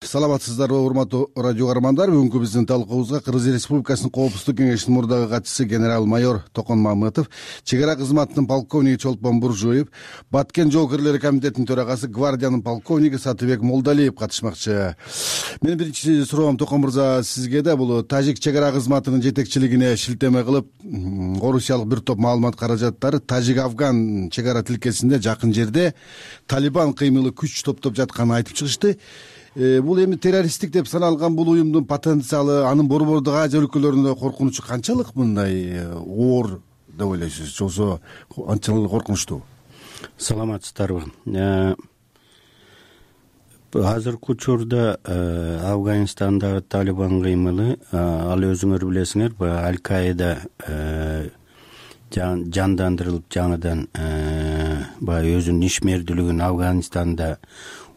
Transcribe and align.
саламатсыздарбы 0.00 0.78
урматтуу 0.80 1.26
радио 1.36 1.66
каармандар 1.68 2.08
бүгүнкү 2.08 2.40
биздин 2.40 2.64
талкуубузга 2.64 3.18
кыргыз 3.20 3.50
республикасынын 3.52 4.08
коопсуздук 4.10 4.56
кеңешинин 4.56 4.94
мурдагы 4.96 5.26
катчысы 5.28 5.66
генерал 5.68 6.06
майор 6.08 6.38
токон 6.56 6.78
мамытов 6.80 7.28
чек 7.64 7.82
ара 7.84 7.98
кызматынын 8.00 8.46
полковниги 8.48 8.96
чолпон 8.96 9.40
буржуев 9.40 9.88
баткен 10.32 10.70
жоокерлери 10.72 11.20
комитетинин 11.20 11.66
төрагасы 11.68 12.08
гвардиянын 12.08 12.62
полковниги 12.62 13.16
сатыбек 13.16 13.60
молдалиев 13.60 14.14
катышмакчы. 14.14 14.96
Менин 15.60 15.76
биринчи 15.76 16.24
суроом 16.24 16.56
токон 16.56 16.80
мырза 16.80 17.20
сизге 17.22 17.60
да 17.60 17.76
бул 17.76 18.02
тажик 18.02 18.40
чек 18.40 18.56
ара 18.56 18.72
кызматынын 18.72 19.20
жетекчилигине 19.20 19.96
шилтеме 19.96 20.42
кылып 20.44 20.70
орусиялык 21.42 21.86
бир 21.86 22.00
топ 22.00 22.18
маалымат 22.18 22.56
каражаттары 22.56 23.20
тажик 23.20 23.58
афган 23.58 24.30
чек 24.30 24.46
ара 24.46 24.62
тилкесинде 24.62 25.20
жакын 25.20 25.52
жерде 25.52 25.92
талибан 26.46 26.94
кыймылы 26.94 27.34
күч 27.36 27.60
топтоп 27.64 28.00
жатканын 28.00 28.38
айтып 28.40 28.56
чыгышты 28.56 28.96
бул 29.54 29.98
эми 29.98 30.16
террористтик 30.16 30.70
деп 30.70 30.88
саналган 30.88 31.34
бул 31.34 31.48
уюмдун 31.50 31.84
потенциалы 31.84 32.62
анын 32.68 32.86
борбордук 32.88 33.34
азия 33.34 33.58
өлкөлөрүндө 33.58 34.14
коркунучу 34.18 34.62
канчалык 34.62 35.14
мындай 35.14 35.64
э, 35.74 35.86
оор 35.94 36.60
деп 36.86 37.08
ойлойсуз? 37.08 37.48
Же 37.48 37.64
болбосо 37.64 38.00
анчалык 38.52 38.90
коркунучтуу. 38.90 39.42
Саламатсыздарбы? 40.18 41.02
Э, 41.26 41.74
азыркы 43.74 44.32
учурда 44.32 45.00
афганистандагы 45.04 46.62
талибан 46.62 47.20
кыймылы 47.22 47.78
ал 47.92 48.46
өзүңөр 48.46 48.86
билесиңер 48.86 49.34
баягы 49.38 49.66
аль 49.66 49.78
каида 49.78 50.30
жандандырылып 52.10 53.28
жаңыдан 53.30 53.86
баягы 55.00 55.36
өзүнүн 55.38 55.66
ишмердүүлүгүн 55.68 56.42
афганистанда 56.42 57.36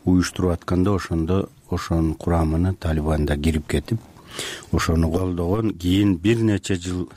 уюштуруп 0.06 0.52
атканда 0.52 0.96
ошондо 0.96 1.50
ошонун 1.70 2.16
курамына 2.16 2.74
талибан 2.74 3.26
да 3.26 3.38
кирип 3.38 3.68
кетип 3.68 4.00
ошону 4.72 5.12
колдогон. 5.12 5.74
Кийин 5.74 6.18
бир 6.18 6.38
нече 6.42 6.76
жыл 6.76 7.10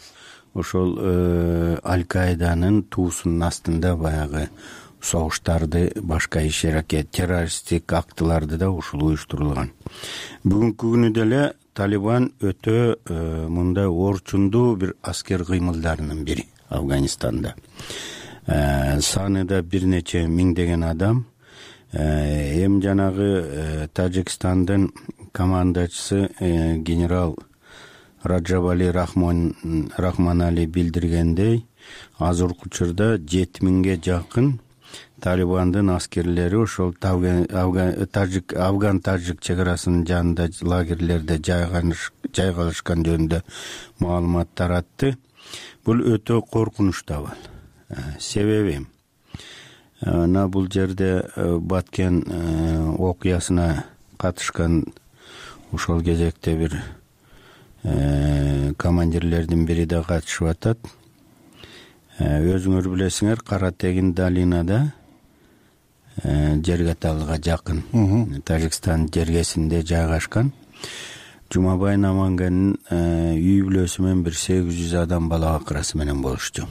ошол 0.54 0.98
э, 1.00 1.78
аль 1.84 2.04
каиданын 2.04 2.82
туусунун 2.82 3.42
астында 3.42 3.96
баягы 3.96 4.48
согуштарды 5.00 5.92
башка 6.00 6.42
иш 6.42 6.64
аракет 6.64 7.10
террористтик 7.10 7.92
актыларды 7.92 8.56
да 8.56 8.70
ушул 8.70 9.04
уюштурулган. 9.10 9.70
Бүгүнкү 10.44 10.92
күнү 10.94 11.12
деле 11.14 11.52
талибан 11.74 12.32
өтө 12.40 12.96
э, 12.96 13.46
мындай 13.48 13.86
орчундуу 13.86 14.76
бир 14.76 14.96
аскер 15.02 15.44
кыймылдарынын 15.44 16.24
бири 16.24 16.48
афганистанда. 16.68 17.54
Э, 18.46 19.00
саны 19.00 19.44
да 19.44 19.62
бир 19.62 19.86
нече 19.86 20.26
миңдеген 20.26 20.84
адам 20.88 21.26
эми 21.92 22.80
жанагы 22.82 23.44
э, 23.46 23.88
тажикстандын 23.92 24.92
командачысы 25.32 26.30
э, 26.40 26.76
генерал 26.76 27.38
раджабали 28.22 28.86
рахманали 28.88 30.66
билдиргендей 30.66 31.66
азыркы 32.18 32.66
учурда 32.66 33.16
жети 33.18 33.62
миңге 33.64 34.00
жакын 34.02 34.58
талибандын 35.20 35.90
аскерлери 35.90 36.56
ошол 36.56 36.92
тажик 36.94 38.52
афган 38.54 39.00
тажик 39.00 39.40
чек 39.40 39.58
арасынын 39.60 40.06
жанында 40.06 40.48
лагерьлерде 40.62 41.38
жайгалышкан 41.38 43.06
жөнүндө 43.06 43.42
маалымат 44.00 44.52
таратты. 44.54 45.16
Бул 45.84 46.02
өтө 46.02 46.42
коркунучтуу 46.42 47.16
абал 47.16 48.18
себеби 48.18 48.80
мына 50.04 50.46
бул 50.48 50.68
жерде 50.70 51.24
э, 51.36 51.58
баткен 51.58 52.22
э, 52.26 52.94
окуясына 52.98 53.84
катышкан 54.18 54.84
ошол 55.72 56.02
кезекте 56.02 56.56
бир 56.56 56.82
э, 57.82 58.74
командирлердин 58.76 59.64
бири 59.66 59.86
да 59.86 60.02
катышып 60.02 60.48
атат. 60.48 60.78
Өзүңөр 62.18 62.88
билесиңер 62.88 63.42
кара 63.44 63.72
тегин 63.72 64.14
долинада 64.14 64.92
жергаталга 66.24 67.36
жакын. 67.36 67.82
Тажикстандын 68.44 69.10
жергесинде 69.12 69.82
жайгашкан. 69.82 70.52
Жумабай 71.52 71.98
намангендин 72.00 72.78
үй 72.88 73.60
бүлөсү 73.68 74.06
менен 74.06 74.24
бир 74.24 74.32
сегиз 74.32 74.80
жүз 74.80 74.96
адам 75.02 75.28
бала 75.28 75.58
бакырасы 75.58 76.00
менен 76.00 76.24
болушчу 76.24 76.64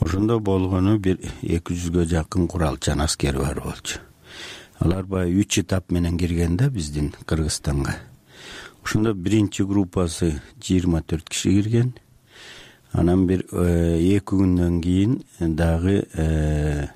ошондо 0.00 0.38
болгону 0.40 0.98
бир 0.98 1.18
эки 1.42 1.74
жүзгө 1.74 2.04
жакын 2.10 2.46
куралчан 2.48 3.00
аскери 3.00 3.38
бар 3.38 3.60
болчу. 3.60 4.00
Алар 4.78 5.06
баягы 5.06 5.40
үч 5.40 5.60
этап 5.62 5.90
менен 5.90 6.18
кирген 6.18 6.56
да 6.56 6.68
биздин 6.70 7.14
кыргызстанга. 7.24 7.96
Ошондо 8.84 9.14
биринчи 9.14 9.62
группасы 9.62 10.40
жыйырма 10.60 11.02
төрт 11.02 11.28
киши 11.28 11.50
кирген. 11.50 11.94
Анан 12.92 13.26
бир 13.26 13.44
э, 13.52 13.98
эки 13.98 14.24
күндөн 14.30 14.80
кийин 14.82 15.22
дагы 15.40 16.06
э, 16.12 16.86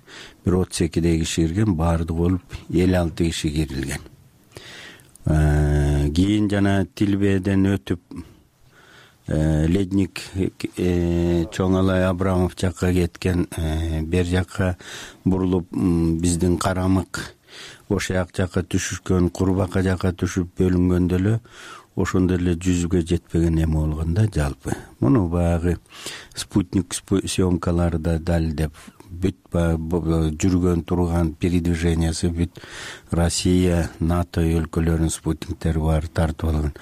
бир 0.45 0.55
отуз 0.55 0.83
экидей 0.83 1.19
киши 1.21 1.47
кирген 1.47 1.75
баардыгы 1.75 2.19
болуп 2.19 2.59
элүү 2.71 3.01
алты 3.01 3.27
киши 3.31 3.51
кирилген. 3.51 4.01
Э, 5.27 6.09
кийин 6.15 6.49
жана 6.51 6.87
тилбеден 6.95 7.67
өтүп 7.75 8.01
ледник 9.31 10.23
э, 10.35 11.47
чоң 11.55 11.77
алай 11.79 12.05
абрамов 12.09 12.57
жакка 12.59 12.93
кеткен 12.93 13.47
э, 13.57 14.03
бери 14.03 14.37
жакка 14.37 14.77
бурулуп 15.25 15.69
биздин 15.71 16.59
карамык 16.59 17.21
ошояк 17.89 18.35
жакка 18.37 18.63
түшүшкөн 18.63 19.31
курбака 19.31 19.83
жакка 19.87 20.13
түшүп 20.13 20.57
бөлүнгөндө 20.59 21.21
эле 21.21 21.37
ошондо 21.97 22.35
эле 22.39 22.55
жүзгө 22.55 23.03
жетпеген 23.07 23.59
эме 23.59 23.75
болгон 23.75 24.15
да 24.15 24.27
жалпы. 24.27 24.75
Муну 25.01 25.29
баягы 25.29 25.79
спутник 26.35 26.95
съемкалары 26.95 27.99
да 27.99 28.19
далилдеп 28.19 28.73
бүт 29.11 29.37
баягы 29.53 30.31
жүргөн 30.39 30.85
турган 30.87 31.35
передвижениясы 31.35 32.31
бүт 32.35 32.63
россия 33.11 33.91
нато 34.01 34.43
өлкөлөрүнүн 34.43 35.11
спутниктери 35.11 35.83
баары 35.83 36.09
тартып 36.09 36.51
алган. 36.51 36.75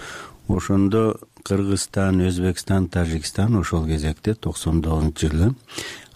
Ошондо 0.48 1.18
кыргызстан 1.44 2.20
өзбекстан 2.26 2.88
тажикстан 2.88 3.56
ошол 3.56 3.86
кезекте 3.86 4.34
токсон 4.34 4.82
тогузунчу 4.82 5.28
жылы 5.28 5.54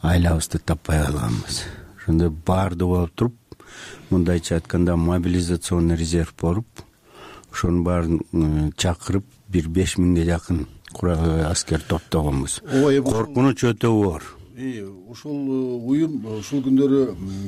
айлабызды 0.02 0.58
таппай 0.58 1.04
калганбыз. 1.04 1.62
Ошондо 1.98 2.30
баардыгы 2.30 2.90
болуп 2.90 3.14
туруп 3.14 3.34
мындайча 4.10 4.56
айтканда 4.56 4.96
мобилизационный 4.96 5.96
резерв 5.96 6.34
болуп 6.40 6.66
ошонун 7.52 7.84
баарын 7.84 8.20
э, 8.32 8.70
чакырып 8.76 9.24
бир 9.48 9.68
беш 9.68 9.96
миңге 9.98 10.24
жакын 10.26 10.66
аскер 11.48 11.82
топтогонбуз. 11.88 12.60
Коркунуч 13.06 13.64
өтө 13.64 13.92
оор 13.92 14.22
ушул 15.08 15.32
э, 15.32 15.88
уюм 15.88 16.26
э, 16.26 16.38
ушул 16.40 16.60
күндөрү 16.64 17.00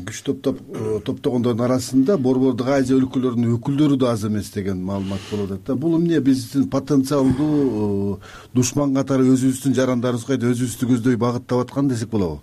күч 0.08 0.22
топтоп 0.24 0.60
э, 0.72 1.00
топтогондордун 1.04 1.64
арасында 1.66 2.16
борбордук 2.16 2.68
азия 2.68 2.96
өлкөлөрүнүн 2.96 3.58
өкүлдөрү 3.58 3.98
да 4.00 4.14
аз 4.14 4.24
эмес 4.24 4.48
деген 4.54 4.80
маалымат 4.82 5.20
болуп 5.30 5.52
атат 5.52 5.66
да. 5.66 5.76
Бул 5.76 5.98
эмне? 5.98 6.20
Биздин 6.20 6.68
потенциалдуу 6.72 8.20
душман 8.54 8.94
катары 8.96 9.28
өзүбүздүн 9.34 9.76
жарандарыбызга 9.76 10.38
өзүбүздү 10.38 10.90
көздөй 10.94 11.20
багыттап 11.20 11.66
аткан 11.66 11.92
десек 11.92 12.08
болобу. 12.08 12.40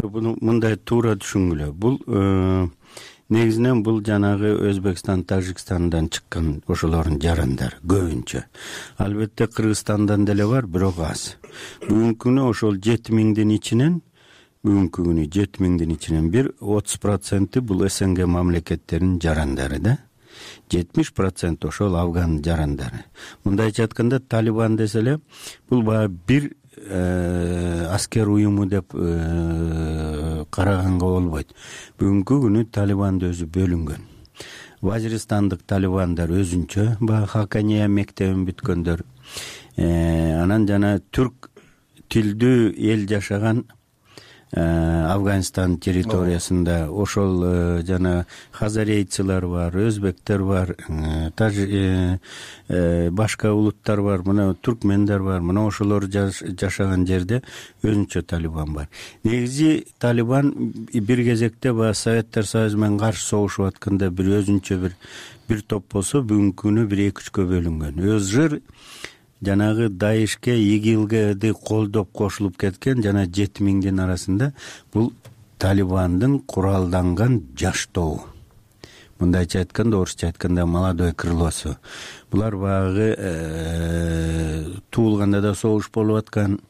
Жок 0.00 0.12
буну 0.12 0.36
мындай 0.40 0.76
туура 0.76 1.16
түшүнгүлө. 1.16 1.72
Бул 1.72 1.98
негизинен 3.28 3.82
бул 3.82 4.00
жанагы 4.04 4.52
өзбекстан 4.68 5.24
тажикстандан 5.24 6.08
чыккан 6.08 6.62
ошолордун 6.66 7.20
жарандары 7.22 7.78
көбүнчө. 7.86 8.44
Албетте 8.98 9.46
кыргызстандан 9.46 10.24
деле 10.24 10.46
бар 10.46 10.66
бирок 10.66 10.98
аз. 10.98 11.36
Бүгүнкү 11.88 12.18
күнү 12.26 12.48
ошол 12.50 12.78
жети 12.82 13.12
миңдин 13.12 13.52
ичинен 13.56 14.00
бүгүнкү 14.62 15.04
күнү 15.08 15.26
жети 15.32 15.62
миңдин 15.62 15.94
ичинен 15.96 16.30
бир 16.30 16.52
отуз 16.60 16.98
проценти 17.02 17.60
бул 17.60 17.88
снг 17.88 18.26
мамлекеттеринин 18.26 19.20
жарандары 19.20 19.78
да. 19.78 19.98
Жетимиш 20.70 21.12
процент 21.12 21.64
ошол 21.64 21.96
афгандын 21.96 22.44
жарандары. 22.44 23.04
Мындайча 23.44 23.84
айтканда 23.84 24.20
талибан 24.20 24.76
десе 24.76 25.00
эле 25.00 25.18
бул 25.70 25.82
баягы 25.82 26.18
бир 26.26 26.50
аскер 26.76 28.28
уюму 28.28 28.66
деп 28.66 28.94
э, 28.94 30.44
караганга 30.50 31.06
болбойт. 31.06 31.52
Бүгүнкү 31.98 32.38
күнү 32.46 32.64
талибанды 32.72 33.30
өзү 33.32 33.48
бөлүнгөн. 33.52 34.08
Вазиристандык 34.82 35.62
талибандар 35.68 36.32
өзүнчө 36.32 36.96
баягы 37.00 37.28
хакания 37.34 37.88
мектебин 37.88 38.46
бүткөндөр. 38.48 39.04
Э, 39.76 40.42
анан 40.42 40.66
жана 40.66 40.98
түрк 41.12 41.50
тилдүү 42.08 42.74
эл 42.76 43.06
жашаган 43.08 43.64
Э, 43.64 43.81
афганистан 44.52 45.78
территориясында 45.80 46.90
ошол 46.90 47.44
э, 47.46 47.82
жана 47.88 48.26
хазарейцылар 48.52 49.46
бар 49.48 49.76
өзбектер 49.80 50.42
бар 50.44 50.74
э, 52.68 53.08
башка 53.10 53.52
улуттар 53.54 54.02
бар 54.02 54.22
мына 54.26 54.54
туркмендер 54.54 55.22
бар 55.22 55.40
мына 55.40 55.66
ошолор 55.66 56.04
жашаган 56.04 57.06
жерде 57.06 57.42
өзүнчө 57.82 58.22
талибан 58.22 58.74
бар. 58.74 58.88
Негизи 59.24 59.86
талибан 59.98 60.52
бир 60.92 61.24
кезекте 61.24 61.72
баягы 61.72 61.96
советтер 61.96 62.44
союзу 62.44 62.78
менен 62.78 62.98
каршы 62.98 63.24
согушуп 63.24 63.72
атканда 63.72 64.10
бир 64.10 64.26
өзүнчө 64.42 64.76
бир 64.82 64.92
бир 65.48 65.62
топ 65.62 65.88
болсо 65.92 66.20
бүгүнкү 66.20 66.66
күнү 66.66 66.86
бир 66.92 67.06
эки 67.08 67.24
үчкө 67.24 67.48
бөлүнгөн 67.48 68.04
өзжир 68.04 68.60
жанагы 69.42 69.88
даишке 69.88 70.56
игилгеди 70.56 71.52
колдоп 71.52 72.12
кошулуп 72.12 72.56
кеткен 72.56 73.02
жана 73.02 73.26
жети 73.26 73.62
миңдин 73.62 74.00
арасында 74.04 74.52
бул 74.94 75.12
талибандын 75.58 76.40
куралданган 76.40 77.42
жаш 77.58 77.88
тобу. 77.92 78.22
Мындайча 79.18 79.60
айтканда 79.60 80.00
орусча 80.00 80.26
айтканда 80.26 80.66
молодое 80.66 81.12
крылосу 81.12 81.76
булар 82.30 82.56
баягы 82.56 83.14
э, 83.16 84.64
туулганда 84.90 85.40
да 85.40 85.54
согуш 85.54 85.90
болуп 85.94 86.24
аткан 86.24 86.60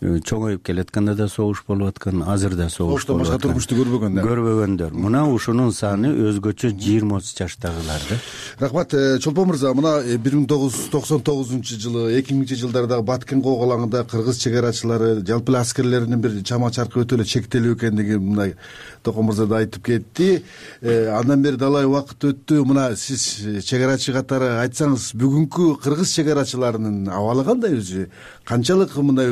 чоңоюп 0.00 0.62
келатканда 0.62 1.14
да 1.18 1.26
согуш 1.28 1.64
болуп 1.66 1.88
аткан 1.88 2.22
азыр 2.22 2.54
да 2.54 2.68
согуш 2.70 3.02
согуштон 3.02 3.18
башка 3.18 3.38
турмушту 3.42 3.74
көрбөгөндөр 3.74 4.26
көрбөгөндөр. 4.28 4.92
Мына 4.94 5.24
ушунун 5.26 5.72
саны 5.74 6.12
өзгөчө 6.28 6.70
жыйырма 6.78 7.18
отуз 7.18 7.34
жаштагылар 7.34 8.04
да 8.08 8.18
рахмат 8.60 8.94
э, 8.94 9.18
чолпон 9.18 9.48
мырза 9.48 9.72
мына 9.74 9.98
э, 10.04 10.16
бир 10.16 10.36
миң 10.38 10.46
тогуз 10.46 10.76
жүз 10.76 10.90
токсон 10.92 11.22
тогузунчу 11.26 11.80
жылы 11.82 12.12
эки 12.18 12.32
миңинчи 12.32 12.60
жылдардагы 12.62 13.02
баткен 13.02 13.42
коогалаңында 13.42 14.04
кыргыз 14.10 14.38
чек 14.38 14.54
арачылары 14.62 15.24
жалпы 15.26 15.50
эле 15.50 15.62
аскерлеринин 15.64 16.22
бир 16.22 16.38
чама 16.44 16.70
чаркы 16.70 17.02
өтө 17.02 17.18
эле 17.18 17.26
чектелүү 17.26 17.74
экендиги 17.74 18.20
мындай 18.22 18.54
токон 19.02 19.26
мырза 19.26 19.46
да 19.46 19.58
айтып 19.62 19.84
кетти. 19.84 20.44
Андан 20.82 21.42
бери 21.42 21.56
далай 21.56 21.86
убакыт 21.86 22.24
өттү. 22.24 22.62
Мына 22.66 22.90
сиз 22.96 23.24
чек 23.66 23.82
арачы 23.82 24.12
катары 24.12 24.50
айтсаңыз 24.62 25.10
бүгүнкү 25.18 25.78
кыргыз 25.82 26.14
чек 26.14 26.30
арачыларынын 26.34 27.08
абалы 27.08 27.44
кандай 27.46 27.78
өзү? 27.78 28.08
Канчалык 28.48 28.96
мындай 28.96 29.30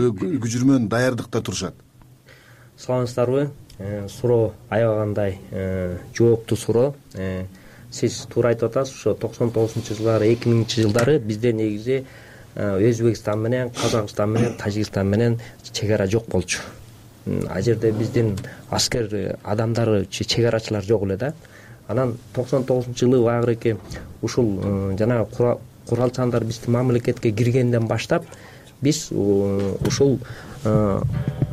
жүрмөн 0.56 0.88
даярдыкта 0.88 1.43
турушат. 1.43 1.75
Саламатсыздарбы? 2.76 3.50
Э, 3.79 4.08
суроо 4.08 4.55
аябагандай 4.70 5.38
э, 5.50 5.99
жооптуу 6.14 6.56
суроо. 6.56 6.94
Э, 7.14 7.44
сиз 7.91 8.26
туура 8.32 8.49
айтып 8.49 8.70
атасыз 8.70 8.94
ошо 8.94 9.14
токсон 9.14 9.50
тогузунчу 9.53 9.94
жылдары 9.94 10.31
эки 10.32 10.49
миңинчи 10.49 10.81
жылдары 10.81 11.19
бизде 11.19 11.53
негизи 11.53 12.05
өзбекстан 12.56 13.43
менен 13.43 13.70
казакстан 13.70 14.32
менен 14.32 14.56
тажикстан 14.56 15.08
менен 15.08 15.38
чек 15.73 15.91
ара 15.91 16.06
жок 16.06 16.26
болчу. 16.29 16.61
Ал 17.26 17.62
жерде 17.62 17.93
биздин 17.93 18.38
аскер 18.70 19.37
адамдары 19.44 20.06
чек 20.06 20.47
арачылар 20.47 20.82
жок 20.82 21.05
эле 21.05 21.17
да. 21.17 21.35
Анан 21.87 22.17
токсон 22.35 22.64
тогузунчу 22.64 23.06
жылы 23.06 23.23
багыраки 23.23 23.76
ушул 24.23 24.61
жанагы 24.99 25.59
куралчандар 25.87 26.44
биздин 26.44 26.73
мамлекетке 26.73 27.31
киргенден 27.31 27.87
баштап 27.87 28.25
биз 28.87 29.09
ушул 29.11 30.19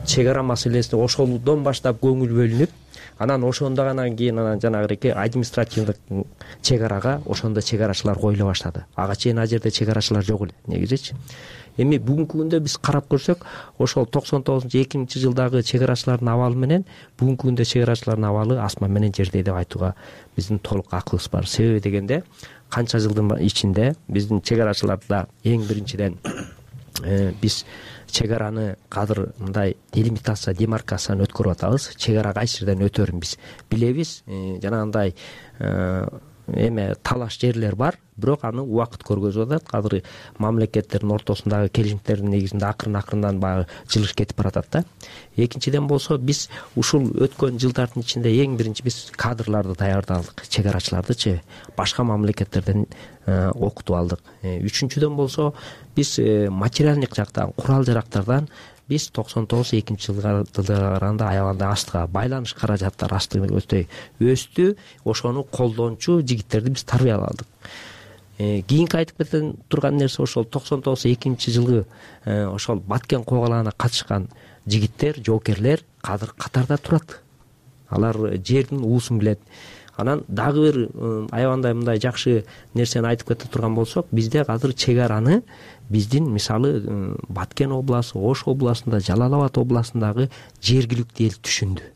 чек 0.06 0.28
ара 0.28 0.44
маселесине 0.44 1.02
ошолдон 1.04 1.64
баштап 1.64 2.02
көңүл 2.04 2.32
бөлүнүп 2.38 2.80
анан 3.20 3.44
ошондо 3.44 3.84
гана 3.84 4.10
кийин 4.10 4.40
анан 4.40 4.60
жанагыеки 4.60 5.08
административдик 5.08 5.98
чек 6.62 6.82
арага 6.82 7.22
ошондо 7.26 7.62
чек 7.62 7.82
арачылар 7.82 8.20
коюла 8.20 8.46
баштады. 8.50 8.86
Ага 8.96 9.16
чейин 9.16 9.40
ал 9.40 9.48
жерде 9.48 9.72
чек 9.72 9.90
арачылар 9.90 10.24
жок 10.24 10.42
эле 10.44 10.54
негизичи. 10.68 11.16
Эми 11.78 11.98
бүгүнкү 11.98 12.38
күндө 12.38 12.60
биз 12.60 12.78
карап 12.78 13.08
көрсөк 13.10 13.46
ошол 13.80 14.06
токсон 14.06 14.44
тогузунчу 14.44 14.78
эки 14.78 14.98
миңинчи 14.98 15.20
жылдагы 15.24 15.64
чек 15.64 15.82
арачылардын 15.82 16.30
абалы 16.30 16.56
менен 16.56 16.86
бүгүнкү 17.20 17.48
күндө 17.48 17.66
чек 17.66 17.88
арачылардын 17.88 18.28
абалы 18.30 18.60
асман 18.62 18.92
менен 18.92 19.14
жердей 19.14 19.44
деп 19.44 19.56
айтууга 19.56 19.96
биздин 20.36 20.60
толук 20.60 20.94
акыбыз 20.94 21.30
бар. 21.32 21.48
Себеби 21.48 21.80
дегенде 21.80 22.24
канча 22.70 23.00
жылдын 23.00 23.38
ичинде 23.40 23.96
биздин 24.08 24.42
чек 24.42 24.60
арачыларда 24.60 25.28
эң 25.44 25.66
биринчиден 25.66 26.20
биз 27.42 27.64
чек 28.14 28.32
араны 28.32 28.76
азыр 28.90 29.34
мындай 29.40 29.76
делимитация 29.92 30.54
демаркацияны 30.54 31.26
өткөрүп 31.26 31.56
атабыз. 31.56 31.90
Чек 31.98 32.20
ара 32.22 32.34
кайсы 32.34 32.62
жерден 32.62 32.86
өтөрүн 32.86 33.20
биз 33.20 33.38
билебиз. 33.72 34.22
Э, 34.28 34.60
жанагындай 34.62 35.16
э, 35.60 36.08
эме 36.48 36.96
талаш 37.04 37.40
жерлер 37.40 37.76
бар 37.76 37.98
бирок 38.18 38.44
аны 38.46 38.62
убакыт 38.62 39.04
көргөзүп 39.08 39.48
атат. 39.48 39.70
Азыр 39.74 40.04
мамлекеттердин 40.38 41.12
ортосундагы 41.16 41.70
келишимдердин 41.74 42.30
негизинде 42.30 42.66
акырын 42.66 42.98
акырындан 43.00 43.40
баягы 43.40 43.68
жылыш 43.90 44.14
кетип 44.14 44.38
баратат 44.38 44.68
да. 44.72 44.84
Экинчиден 45.36 45.88
болсо 45.88 46.18
биз 46.18 46.50
ушул 46.76 47.08
өткөн 47.10 47.60
жылдардын 47.62 48.04
ичинде 48.04 48.34
эң 48.44 48.58
биринчи 48.58 48.84
биз 48.84 49.12
кадрларды 49.18 49.76
даярдадык 49.80 50.46
чек 50.48 50.66
арачылардычы 50.66 51.42
башка 51.78 52.04
мамлекеттерден 52.04 52.86
э, 53.26 53.50
окутуп 53.50 53.96
алдык. 53.98 54.22
Үчүнчүдөн 54.44 55.16
болсо 55.18 55.54
биз 55.96 56.20
э, 56.20 56.50
материальдык 56.50 57.16
жактан 57.16 57.54
курал 57.58 57.86
жарактардан 57.86 58.50
биз 58.94 59.10
токсон 59.10 59.48
тогуз 59.50 59.74
экинчи 59.74 60.12
жылдары 60.12 60.46
караганда 60.54 61.30
аябагандай 61.30 61.74
астыга 61.74 62.06
байланыш 62.08 62.54
каражаттары 62.54 63.18
астыөтөй 63.18 63.88
өстү 64.22 64.76
ошону 65.04 65.44
колдончу 65.44 66.20
жигиттерди 66.22 66.76
биз 66.78 66.86
тарбияладык 66.86 67.48
э, 68.38 68.62
кийинки 68.62 68.98
айтып 68.98 69.24
кете 69.24 69.54
турган 69.68 69.98
нерсе 69.98 70.22
ошол. 70.24 70.46
Токсон 70.46 70.82
тогуз 70.82 71.06
экинчи 71.06 71.52
жылы 71.52 71.86
э, 72.26 72.46
ошол 72.46 72.80
баткен 72.80 73.24
коогалаңына 73.24 73.74
катышкан 73.78 74.30
жигиттер 74.66 75.20
жоокерлер 75.26 75.84
азыр 76.02 76.34
катарда 76.38 76.78
турат. 76.78 77.20
Алар 77.90 78.18
жердин 78.46 78.84
уусун 78.84 79.20
билет 79.20 79.40
анан 79.98 80.24
дагы 80.28 80.72
бир 80.72 80.78
аябагандай 81.32 81.74
мындай 81.74 82.00
жакшы 82.02 82.44
нерсени 82.74 83.08
айтып 83.08 83.34
кете 83.34 83.48
турган 83.48 83.76
болсок 83.76 84.08
бизде 84.12 84.42
азыр 84.42 84.74
чек 84.74 85.00
араны 85.00 85.44
биздин 85.90 86.32
мисалы 86.34 87.18
баткен 87.30 87.72
областы 87.72 88.18
ош 88.18 88.44
областында 88.48 89.00
жалал 89.00 89.34
абад 89.34 89.58
областындагы 89.58 90.30
жергиликтүү 90.62 91.28
эл 91.28 91.38
түшүндү. 91.42 91.90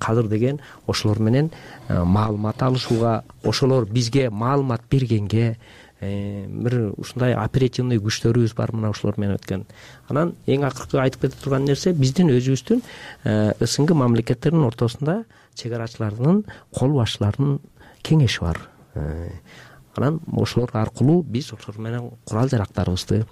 Азыр 0.00 0.28
деген 0.28 0.60
ошолор 0.86 1.18
менен 1.18 1.50
э, 1.88 2.02
маалымат 2.02 2.62
алышууга 2.62 3.24
ошолор 3.44 3.84
бизге 3.86 4.30
маалымат 4.30 4.80
бергенге 4.90 5.58
э, 6.00 6.46
бир 6.46 6.94
ушундай 6.96 7.34
оперативный 7.34 7.98
күчтөрүбүз 7.98 8.54
бар 8.56 8.72
мына 8.72 8.90
ушулор 8.90 9.18
менен 9.18 9.36
өткөн. 9.36 9.66
Анан 10.08 10.32
эң 10.46 10.64
акыркы 10.64 11.02
айтып 11.02 11.26
кете 11.26 11.36
турган 11.42 11.66
нерсе 11.68 11.92
биздин 11.92 12.30
өзүбүздүн 12.32 12.80
э, 13.24 13.52
снг 13.66 13.92
мамлекеттеринин 13.92 14.64
ортосунда 14.64 15.24
чек 15.56 15.72
арачылардын 15.76 16.44
кол 16.70 16.98
башчыларынын 17.00 17.60
кеңеши 18.06 18.44
бар. 18.44 18.60
Анан 19.96 20.20
ошолор 20.36 20.70
аркылуу 20.74 21.22
биз 21.22 21.52
ошолор 21.54 21.78
менен 21.80 22.10
курал 22.28 22.50
жарактарыбызды 22.52 23.22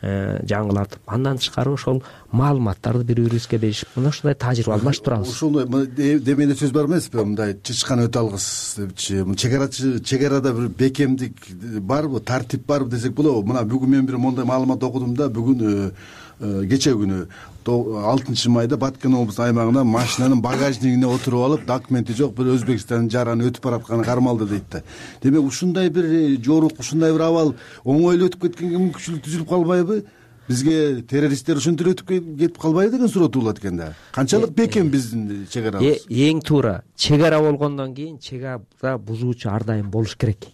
э, 0.00 0.40
жаңылатып 0.48 1.02
андан 1.06 1.36
тышкары 1.36 1.74
ошол 1.74 2.02
маалыматтарды 2.32 3.04
бири 3.04 3.26
бирибизге 3.26 3.58
беришип 3.58 3.92
мына 3.96 4.08
ушундай 4.08 4.34
тажрыйба 4.34 4.78
алмашып 4.78 5.04
турабыз 5.04 5.34
ушул 5.34 5.60
демеде 5.60 6.56
сөз 6.56 6.72
бар 6.72 6.88
эмеспи 6.88 7.20
мындай 7.20 7.58
чычкан 7.62 8.06
өтө 8.06 8.22
алгыс 8.22 8.48
депчи. 8.78 9.20
Чек 9.36 9.58
арачы 9.58 10.00
чек 10.00 10.24
арада 10.24 10.54
бир 10.54 10.68
бекемдик 10.68 11.36
барбы 11.80 12.20
тартип 12.20 12.64
барбы 12.66 12.96
десек 12.96 13.12
болобу? 13.12 13.44
Мына 13.52 13.68
бүгүн 13.68 13.90
мен 13.98 14.06
бир 14.06 14.16
моундай 14.16 14.48
маалымат 14.48 14.82
окудум 14.82 15.14
да 15.14 15.28
бүгүн 15.28 15.60
э, 15.60 15.74
Э, 15.84 16.23
кечээ 16.40 16.94
күнү 16.98 17.26
алтынчы 17.64 18.50
майда 18.50 18.76
баткен 18.76 19.14
облусунун 19.14 19.48
аймагында 19.48 19.84
машинанын 19.84 20.40
багажнигине 20.42 21.06
отуруп 21.06 21.44
алып 21.46 21.66
документи 21.66 22.12
жок 22.12 22.34
бир 22.36 22.52
өзбекстандын 22.54 23.10
жараны 23.10 23.46
өтүп 23.48 23.64
баратканы 23.64 24.04
кармалды 24.04 24.48
дейт 24.50 24.64
да. 24.70 24.82
Демек 25.22 25.46
ушундай 25.46 25.88
бир 25.90 26.04
э, 26.04 26.36
жорук 26.42 26.78
ушундай 26.78 27.12
бир 27.12 27.22
абал 27.28 27.54
оңой 27.84 28.18
эле 28.18 28.28
өтүп 28.28 28.48
кеткенге 28.48 28.82
мүмкүнчүлүк 28.82 29.24
түзүлүп 29.24 29.48
калбайбы? 29.48 30.04
Бизге 30.48 31.02
террористтер 31.08 31.56
ошентип 31.56 31.86
эле 31.86 31.96
өтүп 31.96 32.12
кетип 32.12 32.58
калбайбы 32.60 32.98
деген 32.98 33.08
суроо 33.08 33.28
туулат 33.28 33.62
экен 33.62 33.76
да. 33.80 33.94
Канчалык 34.12 34.50
э, 34.50 34.54
бекем 34.60 34.90
биздин 34.90 35.46
чек 35.50 35.70
арабыз 35.70 36.04
эң 36.10 36.44
туура 36.44 36.82
чек 36.96 37.22
ара 37.22 37.40
болгондон 37.40 37.94
кийин 37.94 38.18
чек 38.18 38.44
ара 38.44 38.98
бузуучу 38.98 39.48
ар 39.48 39.64
дайым 39.64 39.90
болуш 39.90 40.16
керек. 40.16 40.50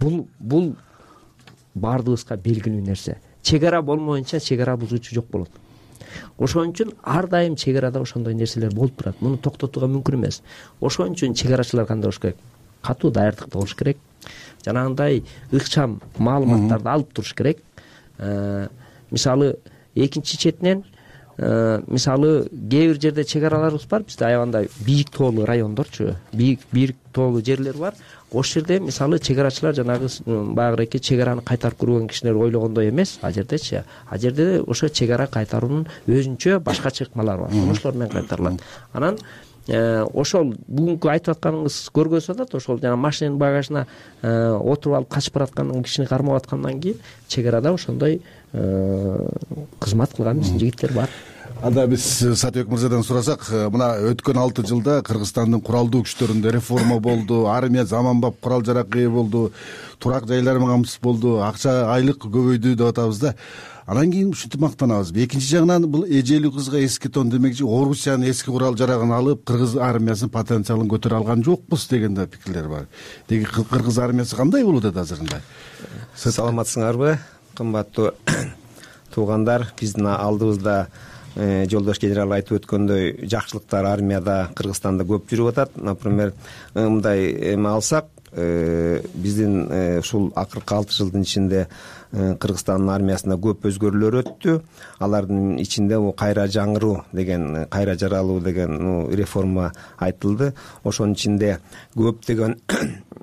Бул 0.00 0.28
бул 0.38 0.76
баардыгыбызга 1.74 2.36
белгилүү 2.40 2.80
нерсе 2.86 3.18
чек 3.48 3.62
ара 3.64 3.80
болмоюнча 3.82 4.40
чек 4.40 4.60
ара 4.60 4.76
бузуучу 4.76 5.14
жок 5.14 5.26
болот. 5.32 5.50
Ошон 6.38 6.72
үчүн 6.72 6.92
ар 7.02 7.26
дайым 7.28 7.56
чек 7.56 7.76
арада 7.76 8.00
ошондой 8.00 8.34
нерселер 8.34 8.74
болуп 8.74 8.96
турат. 8.96 9.20
Муну 9.20 9.38
токтотууга 9.38 9.88
мүмкүн 9.88 10.18
эмес. 10.18 10.42
Ошон 10.80 11.14
үчүн 11.14 11.34
чек 11.34 11.52
арачылар 11.56 11.86
кандай 11.86 12.08
болуш 12.08 12.20
керек? 12.20 12.36
Катуу 12.82 13.10
даярдыкта 13.10 13.50
болуш 13.52 13.74
керек. 13.74 13.98
Жанагындай 14.64 15.24
ыкчам 15.50 16.00
маалыматтарды 16.18 16.88
алып 16.92 17.12
туруш 17.14 17.34
керек. 17.34 17.62
Э, 18.18 18.68
мисалы 19.10 19.56
экинчи 19.94 20.36
четинен 20.36 20.84
э, 21.36 21.82
мисалы 21.86 22.48
кээ 22.50 22.92
бир 22.92 23.00
жерде 23.00 23.24
чек 23.24 23.44
араларыбыз 23.44 23.88
бар. 23.88 24.02
Бизде 24.02 24.26
аябагандай 24.26 24.68
бийик 24.84 25.10
тоолуу 25.10 25.46
райондорчу. 25.46 26.16
Бийик 26.32 26.60
бийик 26.72 26.96
тоолуу 27.12 27.42
жерлер 27.42 27.76
бар 27.76 27.94
ошол 28.32 28.62
жерде 28.62 28.78
мисалы 28.80 29.18
чек 29.18 29.38
арачылар 29.38 29.74
жанагы 29.74 30.08
баягыраки 30.26 30.98
чек 30.98 31.20
араны 31.20 31.42
кайтарып 31.42 31.80
көрбөгөн 31.80 32.08
кишилер 32.08 32.36
ойлогондой 32.36 32.90
эмес. 32.90 33.18
Ал 33.22 33.32
жердечи 33.32 33.82
ал 34.10 34.18
жерде 34.18 34.60
ошо 34.60 34.88
чек 34.88 35.10
ара 35.10 35.26
кайтаруунун 35.26 35.86
өзүнчө 36.06 36.60
башкача 36.60 37.04
ыкмалары 37.04 37.46
бар. 37.46 37.70
Ошолор 37.70 37.94
менен 37.94 38.12
кайтарылат. 38.12 38.60
Анан 38.92 39.18
э, 39.68 40.04
ошол 40.12 40.52
бүгүнкү 40.68 41.10
айтып 41.12 41.36
атканыңыз 41.36 41.78
көргөзүп 41.96 42.36
атат 42.36 42.54
ошол 42.54 42.80
жанаг 42.80 43.00
машинанын 43.00 43.38
багажына 43.38 43.86
э, 44.22 44.52
отуруп 44.52 44.98
алып 45.00 45.08
качып 45.14 45.34
бараткан 45.34 45.72
кишини 45.82 46.06
кармап 46.06 46.42
аткандан 46.42 46.80
кийин 46.80 47.00
чек 47.28 47.46
арада 47.46 47.72
ошондой 47.72 48.20
э, 48.52 49.28
кызмат 49.80 50.14
кылган 50.16 50.42
жигиттер 50.42 50.92
бар 50.92 51.08
анда 51.62 51.86
биз 51.90 52.04
сатыбек 52.38 52.68
мырзадан 52.70 53.02
сурасак 53.02 53.48
мына 53.74 53.88
өткөн 54.12 54.38
алты 54.38 54.62
жылда 54.66 55.00
кыргызстандын 55.06 55.60
куралдуу 55.66 56.04
күчтөрүндө 56.06 56.52
реформа 56.54 57.00
болду 57.02 57.48
армия 57.50 57.84
заманбап 57.84 58.36
курал 58.40 58.62
жаракка 58.64 59.00
ээ 59.00 59.10
болду 59.10 59.50
турак 59.98 60.28
жайлар 60.28 60.60
менен 60.60 60.76
камсыз 60.76 61.00
болду 61.02 61.40
акча 61.42 61.90
айлык 61.94 62.22
көбөйдү 62.22 62.76
деп 62.76 62.92
атабыз 62.92 63.18
да. 63.18 63.34
Анан 63.88 64.12
кийин 64.12 64.30
ушинтип 64.30 64.60
мактанабыз. 64.60 65.10
Экинчи 65.16 65.48
жагынан 65.48 65.86
бул 65.90 66.04
эжелүү 66.04 66.52
кызга 66.54 66.78
эски 66.84 67.08
тон 67.08 67.30
демекчи 67.32 67.64
орусиянын 67.64 68.28
эски 68.30 68.52
курал 68.52 68.76
жарагын 68.76 69.14
алып 69.16 69.46
кыргыз 69.48 69.78
армиясынын 69.80 70.30
потенциалын 70.30 70.90
көтөрө 70.92 71.16
алган 71.16 71.42
жокпуз 71.42 71.88
деген 71.88 72.14
да 72.14 72.26
пикирлер 72.26 72.68
бар. 72.68 72.86
Деги 73.28 73.48
кыргыз 73.48 73.98
армиясы 73.98 74.36
кандай 74.36 74.62
болуп 74.64 74.84
атат 74.84 75.06
азырында? 75.06 75.40
Саламатсыңарбы 76.14 77.16
кымбаттуу 77.56 78.12
туугандар 79.14 79.72
биздин 79.80 80.12
алдыбызда 80.12 80.82
э, 80.82 81.07
жолдош 81.36 82.00
генерал 82.02 82.32
айтып 82.36 82.58
өткөндөй 82.60 83.28
жакшылыктар 83.30 83.86
армияда 83.86 84.38
кыргызстанда 84.56 85.06
көп 85.08 85.28
жүрүп 85.30 85.52
атат. 85.52 85.76
Например 85.76 86.32
э, 86.74 86.86
мындай 86.86 87.28
эме 87.52 87.68
алсак 87.70 88.06
э, 88.32 89.02
биздин 89.14 89.68
ушул 90.00 90.32
акыркы 90.36 90.74
алты 90.74 90.96
жылдын 90.96 91.22
ичинде 91.22 91.66
кыргызстандын 92.12 92.88
армиясында 92.94 93.36
көп 93.36 93.66
өзгөрүүлөр 93.68 94.22
өттү. 94.22 94.54
Алардын 95.04 95.58
ичинде 95.60 95.98
бул 96.00 96.14
кайра 96.16 96.46
жаңыруу 96.48 97.02
деген 97.12 97.66
кайра 97.68 97.98
жаралуу 98.00 98.40
деген 98.40 99.10
реформа 99.12 99.72
айтылды. 99.98 100.54
Ошонун 100.84 101.12
ичинде 101.12 101.58
көптөгөн 101.96 102.56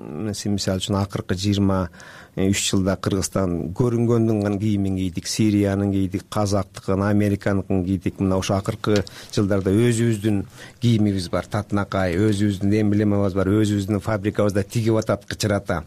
мисалы 0.06 0.80
үчүн 0.80 0.96
акыркы 1.00 1.36
жыйырма 1.38 1.88
үч 2.36 2.62
жылда 2.70 2.96
кыргызстан 3.00 3.72
көрүнгөндүн 3.76 4.58
кийимин 4.60 4.98
кийдик 4.98 5.28
сириянын 5.30 5.92
кийдик 5.92 6.26
казактыкын 6.28 7.02
американыкын 7.06 7.84
кийдик. 7.84 8.20
Мына 8.20 8.36
ошо 8.36 8.58
акыркы 8.58 9.04
жылдарда 9.32 9.72
өзүбүздүн 9.72 10.42
кийимибиз 10.82 11.30
бар. 11.32 11.48
Татынакай 11.48 12.18
өзүбүздүн 12.20 12.74
эмблемабыз 12.82 13.36
бар. 13.36 13.48
Өзүбүздүн 13.48 14.04
фабрикабызда 14.04 14.64
тигип 14.64 15.00
атат 15.00 15.24
кычырата. 15.30 15.82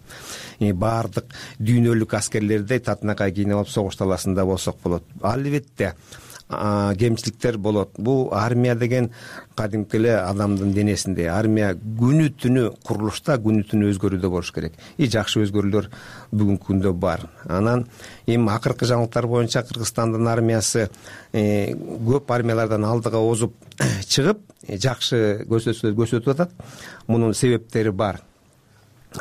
Баардык 0.59 1.29
дүйнөлүк 1.59 2.17
аскерлердей 2.17 2.81
татынакай 2.81 3.31
кийинип 3.31 3.61
алып 3.61 3.69
согуш 3.69 4.01
таласында 4.01 4.45
болсок 4.45 4.81
болот. 4.83 5.05
Албетте 5.21 5.93
кемчиликтер 6.49 7.57
болот. 7.57 7.91
Бул 7.97 8.29
армия 8.33 8.75
деген 8.75 9.11
кадимки 9.55 9.97
эле 9.97 10.15
адамдын 10.17 10.73
денесиндей 10.73 11.27
армия 11.29 11.75
күнү 11.75 12.31
түнү 12.41 12.63
курулушта 12.85 13.37
күнү 13.37 13.67
түнү 13.69 13.91
өзгөрүүдө 13.93 14.29
болуш 14.29 14.51
керек. 14.55 14.73
И 14.97 15.07
жакшы 15.07 15.43
өзгөрүүлөр 15.45 15.89
бүгүнкү 16.31 16.71
күндө 16.71 16.93
бар. 16.97 17.27
Анан 17.45 17.85
эми 18.25 18.49
акыркы 18.49 18.89
жаңылыктар 18.89 19.27
боюнча 19.29 19.61
кыргызстандын 19.67 20.27
армиясы 20.27 20.87
э, 21.33 21.75
көп 21.75 22.33
армиялардан 22.33 22.85
алдыга 22.85 23.21
озуп 23.21 23.53
чыгып 24.09 24.41
э, 24.65 24.77
жакшы 24.77 25.45
көрсөтүп 25.49 26.33
атат. 26.33 26.55
Мунун 27.07 27.33
себептери 27.37 27.91
бар. 27.91 28.23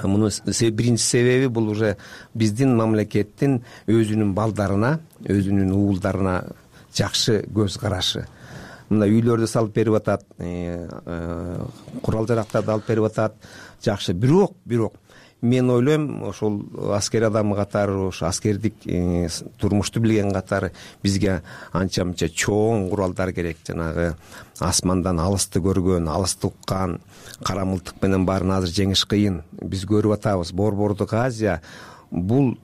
Мунун 0.03 0.31
биринчи 0.47 1.03
себеби 1.03 1.47
бул 1.49 1.69
уже 1.69 1.97
биздин 2.35 2.75
мамлекеттин 2.77 3.63
өзүнүн 3.89 4.35
балдарына 4.37 4.99
өзүнүн 5.25 5.73
уулдарына 5.73 6.43
жакшы 6.99 7.43
көз 7.55 7.79
карашы. 7.81 8.27
Мына 8.89 9.09
үйлөрдү 9.11 9.47
салып 9.49 9.75
берип 9.77 9.99
атат 9.99 10.25
э, 10.39 10.89
э, 10.89 11.67
курал 12.03 12.27
жарактарды 12.29 12.73
алып 12.73 12.89
берип 12.89 13.11
атат. 13.11 13.37
Жакшы. 13.85 14.15
Бирок 14.15 14.57
бирок 14.65 14.95
мен 15.43 15.71
ойлойм 15.71 16.25
ошол 16.27 16.63
аскер 16.97 17.29
адамы 17.29 17.55
катары 17.55 17.93
ошо 18.09 18.27
аскердик 18.27 18.75
э, 18.87 19.29
турмушту 19.61 20.01
билген 20.01 20.33
катары 20.33 20.73
бизге 21.03 21.43
анча 21.71 22.05
мынча 22.05 22.31
чоң 22.33 22.89
куралдар 22.89 23.33
керек. 23.33 23.61
Жанагы 23.69 24.15
асмандан 24.59 25.21
алысты 25.21 25.61
көргөн 25.61 26.09
алысты 26.09 26.49
уккан 26.49 27.01
кара 27.45 27.67
мылтык 27.69 28.01
менен 28.03 28.25
баарын 28.27 28.57
азыр 28.57 28.73
жеңиш 28.73 29.05
кыйын. 29.05 29.43
Биз 29.53 29.85
көрүп 29.85 30.17
атабыз. 30.17 30.53
Борбордук 30.53 31.13
азия 31.13 31.61
бул 32.11 32.55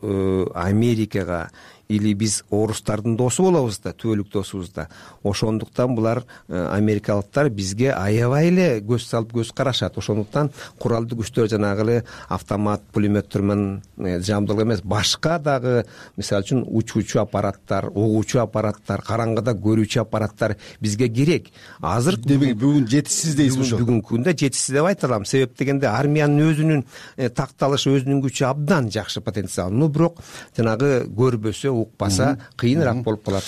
америкага 0.55 1.51
или 1.89 2.15
биз 2.15 2.43
орустардын 2.51 3.17
досу 3.17 3.45
болобуз 3.45 3.79
да 3.85 3.93
түбөлүк 3.93 4.31
досубуз 4.33 4.71
да. 4.75 4.89
Ошондуктан 5.23 5.95
булар 5.95 6.23
э, 6.49 6.57
америкалыктар 6.73 7.51
бизге 7.51 7.93
аябай 7.93 8.49
эле 8.49 8.69
көз 8.81 9.09
салып 9.09 9.35
көз 9.37 9.53
карашат. 9.55 9.99
Ошондуктан 9.99 10.51
куралдуу 10.79 11.21
күчтөр 11.21 11.49
жанагы 11.53 11.83
эле 11.85 12.05
автомат 12.29 12.83
пулеметтер 12.93 13.43
менен 13.43 13.83
э, 13.99 14.21
жабдылган 14.21 14.69
эмес. 14.69 14.83
Башка 14.83 15.39
дагы 15.39 15.85
мисалы 16.17 16.45
үчүн 16.45 16.65
учуучу 16.67 17.21
аппараттар 17.21 17.91
угуучу 17.93 18.41
аппараттар 18.43 19.05
караңгыда 19.05 19.57
көрүүчү 19.61 20.01
аппараттар 20.05 20.57
бизге 20.81 21.09
керек. 21.09 21.51
Азыр 21.81 22.17
демек 22.17 22.57
бүгүн 22.61 22.89
жетишсиз 22.89 23.37
дейсизби 23.37 23.67
ошо. 23.69 23.83
бүгүнкү 23.83 24.15
күндө 24.15 24.37
жетишсиз 24.37 24.75
деп 24.79 24.89
айта 24.89 25.09
алам 25.09 25.25
себеп 25.29 25.57
дегенде 25.59 25.89
армиянын 25.91 26.49
өзүнүн 26.49 26.85
э, 27.17 27.29
такталышы 27.29 27.93
өзүнүн 27.93 28.23
күчү 28.25 28.49
абдан 28.49 28.91
жакшы 28.91 29.21
потенциал. 29.21 29.73
Но 29.73 29.89
бирок 29.89 30.21
жанагы 30.57 31.05
көрбөсө 31.17 31.74
укпаса 31.83 32.39
кыйыныраак 32.57 33.03
болуп 33.03 33.25
калат. 33.25 33.45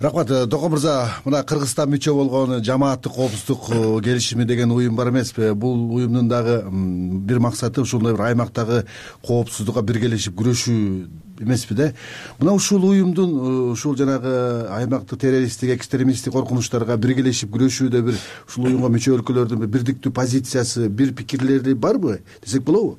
Рахмат 0.00 0.30
э, 0.30 0.46
токон 0.46 0.72
мырза 0.72 1.10
мына 1.24 1.42
кыргызстан 1.42 1.90
мүчө 1.90 2.12
болгон 2.14 2.62
жамааттык 2.64 3.12
коопсуздук 3.12 3.70
э, 3.70 4.02
келишими 4.04 4.44
деген 4.44 4.70
уюм 4.70 4.96
бар 4.96 5.10
эмеспи 5.10 5.52
бул 5.54 5.94
уюмдун 5.94 6.28
дагы 6.28 6.64
бир 6.70 7.40
максаты 7.40 7.80
ушундай 7.80 8.12
бир 8.12 8.22
аймактагы 8.22 8.84
коопсуздукка 9.26 9.82
биргелешип 9.82 10.36
күрөшүү 10.36 11.08
эмеспи 11.40 11.74
да. 11.74 11.92
Мына 12.38 12.52
ушул 12.52 12.84
уюмдун 12.84 13.30
э, 13.30 13.72
ушул 13.72 13.96
жанагы 13.96 14.68
аймактык 14.68 15.20
террористтик 15.20 15.70
экстремисттик 15.76 16.32
коркунучтарга 16.32 16.96
биргелешип 16.96 17.54
күрөшүүдө 17.56 18.02
бир 18.02 18.20
ушул 18.48 18.68
уюмга 18.68 18.92
мүчө 18.92 19.16
өлкөлөрдүн 19.16 19.64
бир 19.64 19.72
бирдиктүү 19.78 20.12
позициясы 20.12 20.88
бир 20.88 21.14
пикирлери 21.14 21.74
барбы 21.74 22.20
десек 22.44 22.64
болобу 22.64 22.98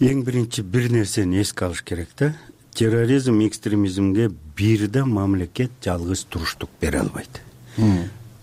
эң 0.00 0.22
биринчи 0.24 0.62
бир 0.64 0.86
нерсени 0.88 1.42
эске 1.42 1.66
алыш 1.66 1.82
керек 1.84 2.08
да 2.16 2.30
терроризм 2.72 3.42
экстремизмге 3.44 4.30
бир 4.56 4.86
да 4.88 5.04
мамлекет 5.04 5.70
жалгыз 5.84 6.24
туруштук 6.24 6.70
бере 6.80 7.00
албайт. 7.00 7.42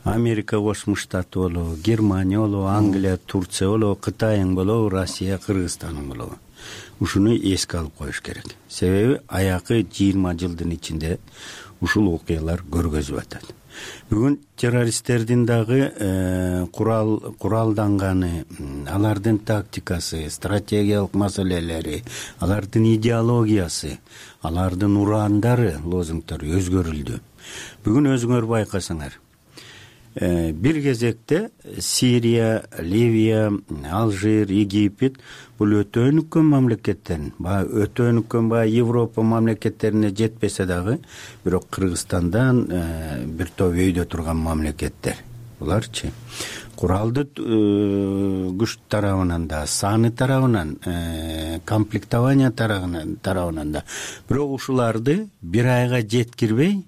Америка 0.03 0.59
кошмо 0.59 0.95
штаты 0.95 1.39
болобу 1.39 1.75
германия 1.83 2.37
болобу 2.37 2.67
англия 2.67 3.17
турция 3.17 3.69
болобу 3.69 3.99
кытайың 3.99 4.53
болобу 4.53 4.89
россия 4.89 5.39
кыргызстаның 5.39 6.07
болобу 6.13 6.37
ушуну 6.99 7.33
эске 7.33 7.79
алып 7.79 7.97
коюш 7.97 8.21
керек. 8.21 8.45
Себеби 8.69 9.19
аякы 9.27 9.81
жыйырма 9.81 10.37
жылдын 10.37 10.77
ичинде 10.77 11.17
ушул 11.81 12.13
окуялар 12.13 12.61
көргөзүп 12.69 13.17
атат 13.17 13.56
бүгүн 14.09 14.37
террористтердин 14.55 15.45
дагы 15.45 15.79
э, 15.91 16.65
курал 16.71 17.35
куралданганы 17.39 18.45
алардын 18.87 19.39
тактикасы 19.39 20.29
стратегиялык 20.29 21.13
маселелери 21.13 22.03
алардын 22.39 22.87
идеологиясы 22.95 23.99
алардын 24.41 24.97
урандары 24.97 25.77
лозунгдору 25.83 26.57
өзгөрүлдү. 26.59 27.21
Бүгүн 27.85 28.13
өзүңөр 28.15 28.47
байкасаңар 28.49 29.19
бир 30.19 30.81
кезекте 30.81 31.49
сирия 31.79 32.63
ливия 32.79 33.51
алжир 33.91 34.49
египет 34.49 35.19
бул 35.59 35.75
өтө 35.77 36.07
өнүккөн 36.09 36.47
мамлекеттер 36.53 37.27
баягы 37.37 37.83
өтө 37.85 38.09
өнүккөн 38.11 38.49
баягы 38.49 38.79
европа 38.79 39.21
мамлекеттерине 39.21 40.09
жетпесе 40.09 40.65
дагы 40.65 40.97
бирок 41.45 41.69
кыргызстандан 41.69 42.65
э, 42.69 43.25
бир 43.25 43.51
топ 43.55 43.77
өйдө 43.77 44.05
турган 44.05 44.37
мамлекеттер. 44.37 45.21
Буларчы 45.59 46.11
куралдуу 46.77 47.25
э, 47.25 48.51
күч 48.57 48.77
тарабынан 48.89 49.47
да 49.47 49.65
саны 49.67 50.11
тарабынан 50.11 50.77
комплектование 51.65 52.51
тарабынан 52.51 53.71
да. 53.71 53.83
Бирок 54.29 54.51
ушуларды 54.51 55.27
бир 55.41 55.67
айга 55.67 56.01
жеткирбей 56.01 56.85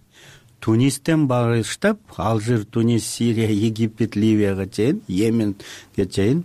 тунистен 0.60 1.28
баштап 1.28 2.00
алжир 2.18 2.66
тунис 2.66 3.06
сирия 3.08 3.50
египет 3.50 4.16
ливияга 4.16 4.68
чейин 4.68 5.02
йеменге 5.08 6.06
чейин 6.10 6.44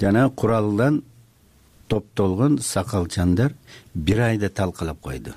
жанагы 0.00 0.34
куралдан 0.34 1.02
топтолгон 1.88 2.58
сакалчандар 2.58 3.54
бир 3.94 4.20
айда 4.20 4.48
талкалап 4.48 5.00
койду. 5.00 5.34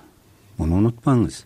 Муну 0.57 0.77
унутпаңыз 0.81 1.45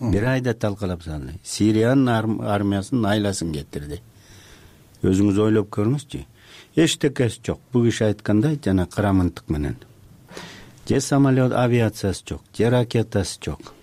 бир 0.00 0.24
айда 0.24 0.54
талкалап 0.54 1.02
салды 1.02 1.38
сириянын 1.44 2.40
армиясынын 2.40 3.06
айласын 3.12 3.52
кетирди. 3.52 4.02
Өзүңүз 5.02 5.38
ойлоп 5.38 5.70
көрүңүзчү 5.70 6.24
эчтекеси 6.76 7.40
жок. 7.46 7.60
Бул 7.72 7.86
киши 7.86 8.04
айткандай 8.04 8.58
жана 8.64 8.86
кара 8.86 9.12
мынтык 9.12 9.48
менен. 9.48 9.76
Же 10.88 11.00
самолет 11.00 11.52
авиациясы 11.52 12.24
жок 12.28 12.42
же 12.56 12.70
ракетасы 12.70 13.38
жок 13.44 13.77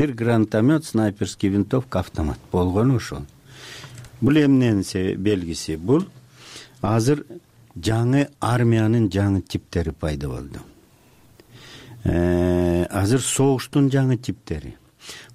бир 0.00 0.14
гранатомет 0.14 0.86
снайперский 0.86 1.50
винтовка 1.50 1.98
автомат. 2.00 2.38
Болгону 2.50 2.96
ошол 2.96 3.26
бул 4.22 4.32
эмненин 4.32 4.82
белгиси 5.18 5.76
бул. 5.76 6.06
Азыр 6.80 7.26
жаңы 7.76 8.30
армиянын 8.40 9.10
жаңы 9.12 9.42
типтери 9.42 9.90
пайда 9.90 10.28
болду. 10.28 10.60
Э, 12.04 12.86
азыр 12.88 13.20
согуштун 13.20 13.90
жаңы 13.90 14.16
типтери 14.16 14.78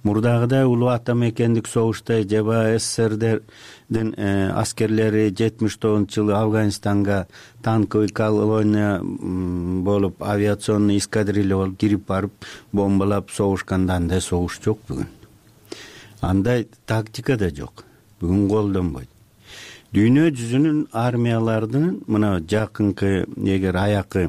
мурдагыдай 0.03 0.65
улуу 0.65 0.89
ата 0.89 1.15
мекендик 1.15 1.67
согушта 1.67 2.21
жеба 2.23 2.77
сссрдин 2.79 4.13
э, 4.17 4.51
аскерлери 4.51 5.33
жетимиш 5.37 5.77
тогузунчу 5.77 6.21
жылы 6.21 6.33
афганистанга 6.33 7.27
танковый 7.63 8.09
колония 8.09 8.99
болуп 9.01 10.23
авиационный 10.23 10.97
эскадрилья 10.97 11.55
болуп 11.55 11.77
кирип 11.77 12.07
барып 12.07 12.31
бомбалап 12.71 13.31
согушканда 13.31 13.95
андай 13.95 14.21
согуш 14.21 14.59
жок 14.63 14.79
бүгүн. 14.87 15.07
Андай 16.21 16.67
тактика 16.85 17.37
да 17.37 17.49
жок. 17.49 17.85
Бүгүн 18.21 18.47
колдонбойт. 18.49 19.09
Дүйнө 19.95 20.27
жүзүнүн 20.35 20.79
армиялардын 20.91 22.01
мына 22.11 22.39
жакынкы 22.51 23.25
эгер 23.37 23.77
аякы 23.79 24.25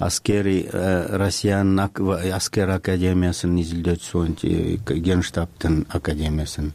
аскери 0.00 0.64
э, 0.64 1.16
россиянын 1.20 1.90
аскер 2.34 2.72
академиясынын 2.72 3.60
изилдөөчүсү 3.60 4.18
боюнча 4.18 5.00
генштабтын 5.06 5.84
академиясынын. 5.92 6.72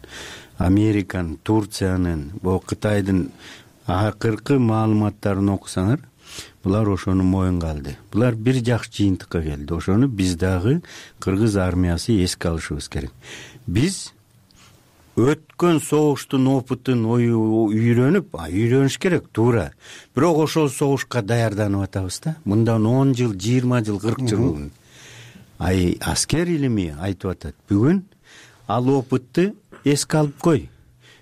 Американын 0.62 1.40
турциянын 1.44 2.28
могу 2.42 2.62
кытайдын 2.70 3.26
акыркы 3.88 4.60
маалыматтарын 4.62 5.50
окусаңар 5.58 6.06
булар 6.64 6.90
ошону 6.90 7.24
моюнга 7.24 7.72
алды 7.74 7.98
булар 8.14 8.36
бир 8.36 8.62
жакшы 8.62 8.94
жыйынтыкка 9.00 9.42
келди. 9.42 9.74
Ошону 9.74 10.08
биз 10.08 10.36
дагы 10.36 10.82
кыргыз 11.20 11.58
армиясы 11.58 12.16
эске 12.24 12.50
алышыбыз 12.50 12.90
керек. 12.90 13.12
Биз 13.66 14.14
өткөн 15.16 15.80
согуштун 15.80 16.48
опытын 16.52 17.06
үйрөнүп 17.08 18.36
үйрөнүш 18.36 18.98
керек 19.00 19.30
туура. 19.32 19.72
Бирок 20.16 20.44
ошол 20.44 20.70
согушка 20.70 21.22
даярданып 21.22 21.88
атабыз 21.88 22.20
да. 22.24 22.36
Мындан 22.44 22.86
он 22.86 23.14
жыл 23.16 23.34
жыйырма 23.34 23.84
жыл 23.84 24.00
кырк 24.00 24.28
жыл 24.28 24.40
мурун 24.40 24.72
ай 25.60 25.98
аскер 26.02 26.48
илими 26.48 26.94
айтып 27.00 27.32
атат. 27.32 27.56
Бүгүн 27.70 28.04
ал 28.68 28.90
опытты 28.90 29.54
эске 29.84 30.18
алып 30.18 30.40
кой. 30.40 30.70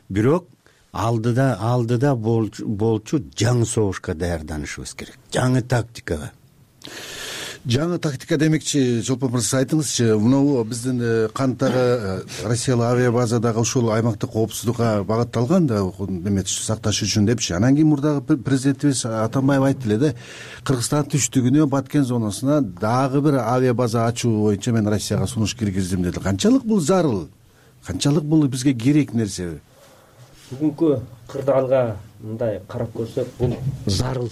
Бирок 0.09 0.47
алдыда 0.91 1.57
алдыда 1.59 2.15
болчу 2.15 3.21
жаңы 3.37 3.65
согушка 3.65 4.13
даярданышыбыз 4.13 4.95
керек. 4.95 5.19
Жаңы 5.31 5.61
тактикага 5.61 6.31
жаңы 7.65 7.97
тактика 7.99 8.37
демекчи 8.37 9.01
чолпон 9.07 9.31
мырза 9.37 9.61
айтыңызчы 9.61 10.17
могу 10.19 10.63
биздин 10.67 10.99
э, 11.01 11.29
кантдагы 11.33 11.79
э, 11.79 12.21
россиялык 12.43 12.89
авиа 12.91 13.11
база 13.11 13.39
дагы 13.39 13.61
ушул 13.61 13.89
аймактык 13.91 14.31
коопсуздукка 14.31 15.03
багытталган 15.07 15.67
да 15.67 15.79
эме 15.79 16.43
сакташ 16.45 17.03
үчүн 17.03 17.25
депчи. 17.25 17.53
Анан 17.53 17.75
кийин 17.75 17.87
мурдагы 17.87 18.37
президентибиз 18.37 19.05
атамбаев 19.05 19.63
айтты 19.63 19.87
эле 19.87 19.97
да 19.97 20.11
кыргызстандын 20.63 21.15
түштүгүнө 21.15 21.67
баткен 21.71 22.03
зонасына 22.03 22.59
дагы 22.61 23.21
бир 23.21 23.39
авиа 23.39 23.73
база 23.73 24.07
ачуу 24.07 24.43
боюнча 24.43 24.73
мен 24.73 24.87
россияга 24.87 25.27
сунуш 25.27 25.55
киргиздим 25.55 26.03
деди. 26.03 26.19
Канчалык 26.19 26.65
бул 26.65 26.81
зарыл? 26.81 27.29
Канчалык 27.85 28.23
бул 28.23 28.45
бизге 28.47 28.73
керек 28.73 29.13
нерсе? 29.13 29.61
Бүгүнкү 30.51 30.99
кырдаалга 31.31 31.95
мындай 32.19 32.59
карап 32.67 32.91
көрсөк 32.91 33.27
бул 33.39 33.55
зарыл 33.87 34.29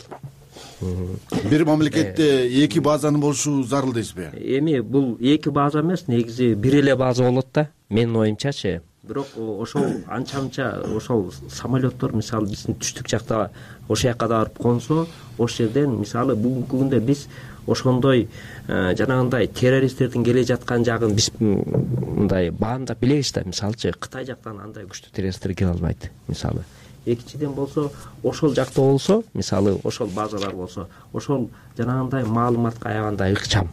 бир 0.81 1.65
мамлекетте 1.65 2.47
эки 2.63 2.79
базанын 2.79 3.21
болушу 3.21 3.63
зарыл 3.63 3.93
дейсизби 3.93 4.31
эми 4.33 4.79
бул 4.79 5.17
эки 5.19 5.49
база 5.49 5.81
эмес 5.81 6.07
негизи 6.07 6.53
бир 6.53 6.75
эле 6.75 6.95
база 6.95 7.23
болот 7.23 7.47
да 7.53 7.69
менин 7.89 8.15
оюмчачы. 8.15 8.81
Бирок 9.03 9.27
ошол 9.35 9.83
анча 10.07 10.39
мынча 10.39 10.81
ошол 10.95 11.31
самолеттор 11.49 12.13
мисалы 12.13 12.49
биздин 12.49 12.75
түштүк 12.75 13.09
жакта 13.09 13.49
ошол 13.89 14.11
жака 14.11 14.27
да 14.27 14.43
барып 14.43 14.57
консо 14.61 15.07
ошол 15.37 15.65
жерден 15.65 15.97
мисалы 15.99 16.35
бүгүнкү 16.35 16.77
күндө 16.77 16.99
биз 16.99 17.27
ошондой 17.67 18.27
э, 18.67 18.95
жанагындай 18.97 19.47
террористтердин 19.47 20.23
келе 20.23 20.43
жаткан 20.43 20.85
жагын 20.85 21.15
биз 21.15 21.31
мындай 21.39 22.51
баамдап 22.51 22.99
билебиз 23.01 23.33
да 23.33 23.43
мисалычы 23.45 23.93
кытай 23.99 24.25
жактан 24.25 24.61
андай 24.61 24.85
күчтүү 24.85 25.15
террористтер 25.15 25.55
келе 25.55 25.71
албайт 25.71 26.11
мисалы 26.27 26.63
экинчиден 27.05 27.53
болсо 27.53 27.91
ошол 28.23 28.53
жакта 28.55 28.81
болсо 28.81 29.23
мисалы 29.33 29.79
ошол 29.83 30.07
базалар 30.07 30.55
болсо 30.55 30.87
ошол 31.13 31.49
жанагындай 31.77 32.23
маалыматка 32.25 32.89
аябагандай 32.89 33.33
ыкчам 33.33 33.69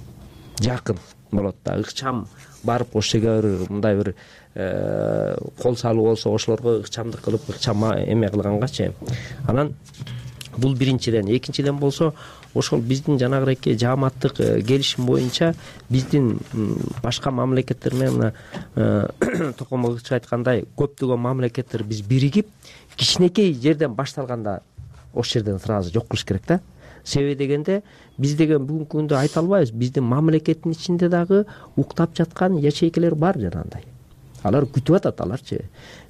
жакын 0.61 0.99
болот 1.31 1.57
да 1.65 1.79
ыкчам 1.81 2.27
барып 2.65 2.97
ошол 2.97 3.21
жерге 3.21 3.59
бир 3.59 3.71
мындай 3.71 3.97
бир 3.97 4.15
э, 4.55 5.37
кол 5.63 5.77
салуу 5.77 6.07
болсо 6.07 6.35
ошолорго 6.35 6.79
ыкчамдык 6.81 7.21
кылып 7.21 7.49
ыкчам 7.49 7.85
эме 7.85 8.29
кылгангачы 8.29 8.93
анан 9.47 9.75
бул 10.59 10.75
биринчиден. 10.75 11.29
Экинчиден 11.37 11.79
болсо 11.79 12.13
ошол 12.55 12.81
биздин 12.81 13.19
жанагыраки 13.19 13.77
жааматтык 13.79 14.41
э, 14.41 14.63
келишим 14.63 15.07
боюнча 15.07 15.55
биздин 15.89 16.39
башка 17.03 17.31
мамлекеттер 17.31 17.95
менен 17.95 18.15
мына 18.15 18.33
э, 18.75 19.53
токомокчу 19.59 20.15
айткандай 20.15 20.65
көптөгөн 20.77 21.21
мамлекеттер 21.21 21.85
биз 21.85 22.03
биригип 22.03 22.49
кичинекей 22.97 23.55
жерден 23.55 23.95
башталганда 23.95 24.61
ошол 25.13 25.41
жерден 25.41 25.61
сразу 25.61 25.93
жок 25.93 26.09
кылыш 26.09 26.25
керек 26.25 26.43
да. 26.49 26.61
Себеби 27.05 27.37
дегенде 27.39 27.83
биз 28.19 28.35
деген 28.37 28.67
бүгүнкү 28.67 28.99
күндө 28.99 29.17
айта 29.17 29.41
албайбыз 29.41 29.73
биздин 29.73 30.05
мамлекеттин 30.05 30.73
ичинде 30.73 31.09
дагы 31.09 31.45
уктап 31.77 32.17
жаткан 32.17 32.59
ячейкалер 32.59 33.15
бар 33.15 33.39
жанагындай 33.39 33.85
алар 34.43 34.67
күтүп 34.67 34.97
атат 34.99 35.21
аларчы 35.21 35.65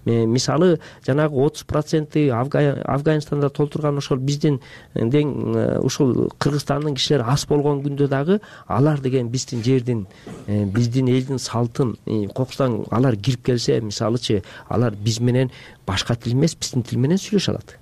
мисалы 0.05 0.79
жанагы 1.07 1.41
отуз 1.45 1.65
проценти 1.65 2.29
афганистанда 2.29 3.51
толтурган 3.51 3.99
ошол 3.99 4.19
биздин 4.19 4.61
дең 4.95 5.33
э, 5.55 5.79
ушул 5.85 6.31
кыргызстандын 6.39 6.97
кишилери 6.97 7.27
аз 7.27 7.47
болгон 7.49 7.83
күндө 7.85 8.09
дагы 8.09 8.41
алар 8.67 9.01
деген 9.01 9.29
биздин 9.29 9.63
жердин 9.65 10.07
э, 10.47 10.65
биздин 10.65 11.09
элдин 11.09 11.39
салтын 11.39 11.97
кокустан 12.35 12.85
алар 12.91 13.17
кирип 13.17 13.45
келсе 13.45 13.81
мисалычы 13.81 14.43
алар 14.69 14.95
биз 14.95 15.21
менен 15.21 15.51
башка 15.87 16.17
тил 16.17 16.33
эмес 16.33 16.57
биздин 16.57 16.83
тил 16.83 16.99
менен 16.99 17.19
сүйлөшө 17.19 17.53
алат. 17.53 17.77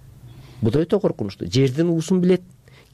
Бул 0.61 0.73
да 0.73 0.83
өтө 0.83 1.01
коркунучтуу 1.01 1.51
жердин 1.53 1.91
уусун 1.93 2.21
билет 2.21 2.43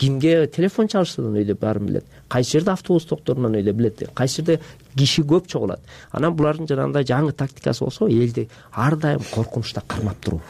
кимге 0.02 0.48
телефон 0.50 0.88
чалышадан 0.90 1.36
өйдө 1.38 1.54
баарын 1.60 1.86
билет 1.86 2.06
кайсы 2.28 2.56
жерде 2.56 2.72
автобус 2.72 3.04
токторунан 3.06 3.54
өйдө 3.54 3.72
билет 3.72 4.02
кайсы 4.18 4.40
жерде 4.40 4.58
киши 4.96 5.22
көп 5.22 5.46
чогулат. 5.46 5.80
Анан 6.10 6.34
булардын 6.34 6.66
жанагындай 6.66 7.06
жаңы 7.06 7.32
тактикасы 7.32 7.84
болсо 7.84 8.08
элди 8.10 8.48
ар 8.72 8.96
дайым 8.96 9.22
коркунучта 9.30 9.82
кармап 9.86 10.18
туруу. 10.18 10.40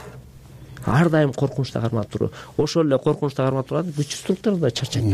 Ар 0.87 1.11
дайым 1.11 1.35
коркунучта 1.35 1.81
кармап 1.81 2.09
туруу. 2.09 2.31
Ошол 2.57 2.87
эле 2.87 2.99
коркунучта 2.99 3.45
кармап 3.45 3.69
турганда 3.69 3.93
күчтүү 3.93 4.23
структура 4.23 4.57
да 4.57 4.71
чарчайт. 4.71 5.05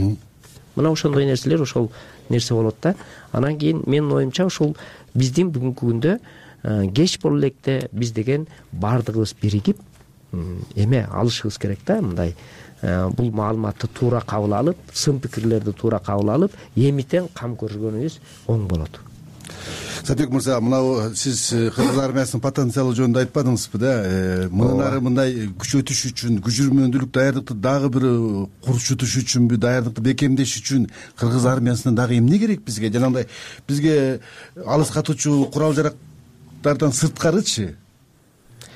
Мына 0.76 0.92
ошондой 0.92 1.26
нерселер 1.26 1.62
ошол 1.62 1.90
нерсе 2.28 2.54
болот 2.54 2.76
да. 2.82 2.94
Анан 3.32 3.58
кийин 3.58 3.82
менин 3.86 4.12
оюмча 4.12 4.46
ушул 4.46 4.76
биздин 5.14 5.50
бүгүнкү 5.50 5.82
күндө 5.82 6.18
э, 6.62 6.86
кеч 6.94 7.18
боло 7.20 7.40
электе 7.40 7.88
биз 7.92 8.12
деген 8.12 8.46
баардыгыбыз 8.72 9.34
биригип 9.42 9.82
эме 10.76 11.06
алышыбыз 11.10 11.58
керек 11.58 11.80
да 11.86 12.00
мындай 12.02 12.34
бул 12.82 13.32
маалыматты 13.34 13.88
туура 13.88 14.20
кабыл 14.20 14.54
алып 14.54 14.94
сын 14.94 15.20
пикирлерди 15.20 15.72
туура 15.72 15.98
кабыл 15.98 16.30
алып 16.36 16.56
эмитен 16.76 17.28
кам 17.34 17.56
көргөнүбүз 17.58 18.20
оң 18.48 18.66
болот. 18.70 19.00
Сатыбек 20.08 20.30
мырза 20.30 20.60
мынабу 20.60 21.14
сиз 21.14 21.52
э, 21.52 21.70
кыргыз 21.74 21.98
армиясынын 22.00 22.40
потенциалы 22.40 22.94
жөнүндө 22.96 23.24
айтпадыңызбы 23.24 23.80
да? 23.82 23.90
Э, 24.04 24.48
мындан 24.48 24.80
ары 24.86 25.00
мындай 25.04 25.48
күчөтүш 25.58 26.04
үчүн 26.08 26.38
күчүрмөндүүлүк 26.46 27.10
даярдыкты 27.12 27.56
дагы 27.58 27.90
бир 27.92 28.06
курчутуш 28.64 29.16
үчүнбү 29.20 29.58
даярдыкты 29.60 30.04
бекемдеш 30.06 30.54
үчүн 30.62 30.86
кыргыз 31.18 31.48
армиясынан 31.50 31.98
дагы 31.98 32.16
эмне 32.22 32.38
керек 32.38 32.62
бизге? 32.64 32.92
Жанагындай 32.94 33.28
бизге 33.68 34.20
алыс 34.64 34.94
катуучу 34.94 35.50
курал 35.52 35.74
жарактардан 35.76 36.94
сырткарычы. 36.96 37.74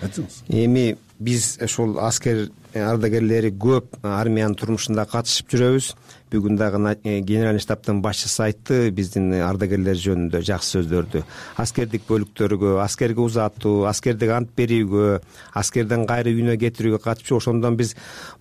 Айтсаңыз 0.03 0.43
эми 0.49 0.99
биз 1.19 1.57
ушул 1.63 2.01
аскер 2.01 2.51
ардагерлери 2.81 3.53
көп 3.61 3.99
армиянын 4.07 4.57
турмушунда 4.57 5.05
катышып 5.09 5.53
жүрөбүз. 5.53 5.93
Бүгүн 6.33 6.57
дагы 6.57 6.79
э, 7.05 7.21
генеральный 7.21 7.61
штабтын 7.61 8.01
башчысы 8.01 8.41
айтты 8.47 8.91
биздин 8.91 9.35
ардагерлер 9.45 9.99
жөнүндө 10.01 10.41
жакшы 10.49 10.79
сөздөрдү. 10.79 11.21
Аскердик 11.61 12.07
бөлүктөргө 12.09 12.79
аскерге 12.81 13.21
узатуу 13.21 13.85
аскердик 13.91 14.33
ант 14.33 14.55
берүүгө 14.57 15.19
аскерден 15.61 16.07
кайра 16.09 16.33
үйүнө 16.33 16.57
кетирүүгө 16.63 17.03
катышчу 17.05 17.37
ошондон 17.37 17.77
биз 17.77 17.93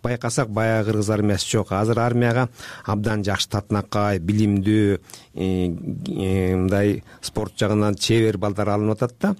байкасак 0.03 0.53
баягы 0.55 0.91
кыргыз 0.91 1.11
армиясы 1.11 1.51
жок. 1.51 1.73
Азыр 1.75 1.99
армияга 1.99 2.47
абдан 2.85 3.25
жакшы 3.27 3.51
татынакай 3.51 4.23
билимдүү 4.23 4.87
э, 4.95 5.01
э, 5.35 6.55
мындай 6.55 7.01
спорт 7.19 7.59
жагынан 7.59 7.99
чебер 7.99 8.39
балдар 8.39 8.71
алынып 8.77 9.03
атат 9.03 9.19
да. 9.19 9.35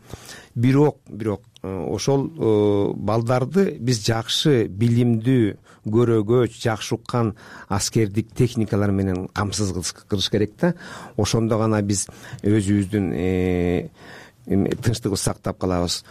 Бирок 0.56 1.00
бирок 1.08 1.48
ошол 1.64 2.28
балдарды 2.98 3.68
биз 3.80 4.02
жакшы 4.06 4.66
билимдүү 4.68 5.58
көрөгөч 5.86 6.58
жакшы 6.62 6.96
уккан 6.96 7.36
аскердик 7.70 8.34
техникалар 8.38 8.92
менен 8.92 9.28
камсыз 9.34 9.74
кылыш 10.08 10.30
керек 10.30 10.56
да. 10.60 10.74
Ошондо 11.18 11.58
гана 11.58 11.82
биз 11.82 12.08
өзүбүздүн 12.44 13.12
э, 13.14 13.90
тынчтыгыбызды 14.46 15.24
сактап 15.24 15.60
калабыз 15.62 16.04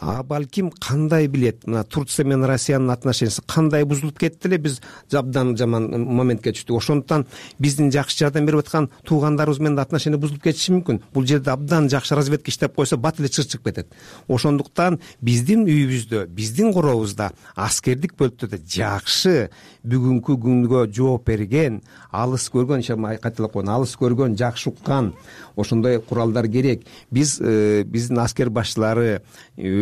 а 0.00 0.22
балким 0.22 0.70
кандай 0.70 1.26
билет? 1.26 1.66
Мына 1.66 1.84
турция 1.84 2.24
менен 2.24 2.44
россиянын 2.44 2.90
отношениясы 2.90 3.42
кандай 3.46 3.84
бузулуп 3.84 4.18
кетти 4.18 4.48
эле? 4.48 4.58
Биз 4.58 4.80
абдан 5.12 5.56
жаман 5.56 5.88
моментке 6.04 6.52
түштүк. 6.52 6.76
Ошондуктан 6.76 7.26
биздин 7.58 7.90
жакшы 7.92 8.18
жардам 8.18 8.46
берип 8.46 8.60
аткан 8.60 8.90
туугандарыбыз 9.04 9.58
менен 9.58 9.76
да 9.76 9.82
отношения 9.82 10.18
бузулуп 10.18 10.42
кетиши 10.42 10.72
мүмкүн. 10.72 11.02
Бул 11.14 11.26
жерде 11.26 11.50
абдан 11.50 11.88
жакшы 11.88 12.14
разведка 12.14 12.50
иштеп 12.50 12.74
койсо 12.74 12.96
бат 12.96 13.20
эле 13.20 13.28
чыр 13.28 13.44
чыгып 13.44 13.64
кетет. 13.64 13.92
Ошондуктан 14.28 15.00
биздин 15.20 15.66
үйүбүздө 15.66 16.26
биздин 16.26 16.72
коробузда 16.72 17.32
аскердик 17.56 18.14
бөлүктөрдө 18.18 18.62
жакшы 18.64 19.50
бүгүнкү 19.88 20.36
күнгө 20.42 20.86
жооп 20.94 21.26
берген 21.28 21.80
алыс 22.12 22.48
көргөн 22.52 22.82
кайталап 23.22 23.52
коеюн 23.52 23.70
алыс 23.72 23.94
көргөн 23.98 24.36
жакшы 24.38 24.70
уккан 24.70 25.12
ошондой 25.56 26.00
куралдар 26.00 26.48
керек. 26.48 26.84
Биз 27.10 27.38
э, 27.40 27.84
биздин 27.84 28.18
аскер 28.18 28.50
башчылары 28.50 29.22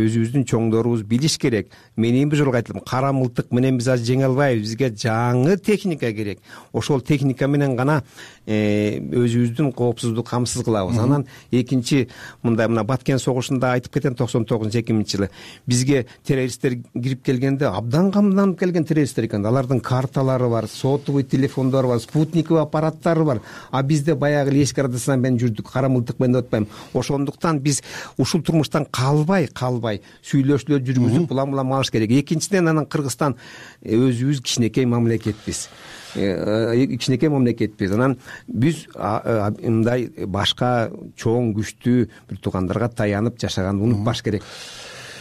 өзүбүздүн 0.06 0.44
чоңдорубуз 0.48 1.02
билиш 1.06 1.36
керек. 1.38 1.68
Мен 1.96 2.16
эми 2.16 2.30
бир 2.30 2.40
жолу 2.40 2.54
айттым 2.56 2.80
кара 2.80 3.12
мылтык 3.12 3.52
менен 3.54 3.78
биз 3.78 3.88
азыр 3.92 4.06
жеңе 4.14 4.26
албайбыз 4.30 4.62
бизге 4.64 4.90
жаңы 4.90 5.56
техника 5.58 6.12
керек. 6.12 6.40
Ошол 6.72 7.00
техника 7.00 7.46
менен 7.46 7.76
гана 7.76 8.02
э, 8.46 8.98
өзүбүздүн 8.98 9.72
коопсуздукту 9.76 10.24
камсыз 10.28 10.64
кылабыз. 10.64 10.98
Анан 10.98 11.26
экинчи 11.50 12.08
мындай 12.42 12.68
мына 12.68 12.84
баткен 12.84 13.18
согушунда 13.18 13.72
айтып 13.76 13.94
кетем 13.94 14.14
токсон 14.16 14.46
тогузунчу 14.46 14.80
эки 14.80 14.92
миңинчи 14.92 15.16
жылы 15.18 15.30
бизге 15.66 16.06
террористтер 16.24 16.78
кирип 16.94 17.22
келгенде 17.24 17.68
абдан 17.68 18.10
камданып 18.12 18.58
келген 18.60 18.84
террористтер 18.84 19.28
экен 19.28 19.44
алардын 19.46 19.80
карталары 19.80 20.48
бар 20.48 20.68
сотовый 20.68 21.24
телефондору 21.24 21.88
бар 21.88 22.00
спутниковый 22.00 22.62
аппараттары 22.62 23.24
бар. 23.24 23.40
А 23.70 23.82
бизде 23.82 24.14
баягы 24.14 24.50
эле 24.50 24.62
эски 24.62 24.80
радиостанция 24.80 25.22
менен 25.22 25.40
жүрдүк 25.40 25.72
кара 25.72 25.88
мылтык 25.88 26.18
менен 26.18 26.40
деп 26.40 26.46
атпайм 26.46 26.66
ошондуктан 26.94 27.60
биз 27.60 27.82
ушул 28.16 28.42
турмуштан 28.42 28.86
калбай 28.90 29.46
калбай 29.46 29.95
сүйлөшүүлөр 30.26 30.82
жүргүзүп 30.86 31.32
улам 31.34 31.54
улам 31.54 31.72
алыш 31.76 31.90
керек. 31.94 32.10
Экинчиден 32.10 32.68
анан 32.68 32.86
кыргызстан 32.86 33.36
э, 33.82 33.96
өзүбүз 33.96 34.42
кичинекей 34.42 34.86
мамлекетпиз. 34.86 35.68
Э, 36.14 36.74
э, 36.74 36.86
кичинекей 36.96 37.30
мамлекетпиз. 37.32 37.92
Анан 37.92 38.18
биз 38.46 38.86
мындай 38.94 40.10
башка 40.26 40.90
чоң 41.16 41.54
күчтүү 41.56 42.08
бир 42.30 42.42
туугандарга 42.42 42.88
таянып 42.88 43.40
жашаганды 43.40 43.84
унутпаш 43.84 44.22
керек. 44.22 44.42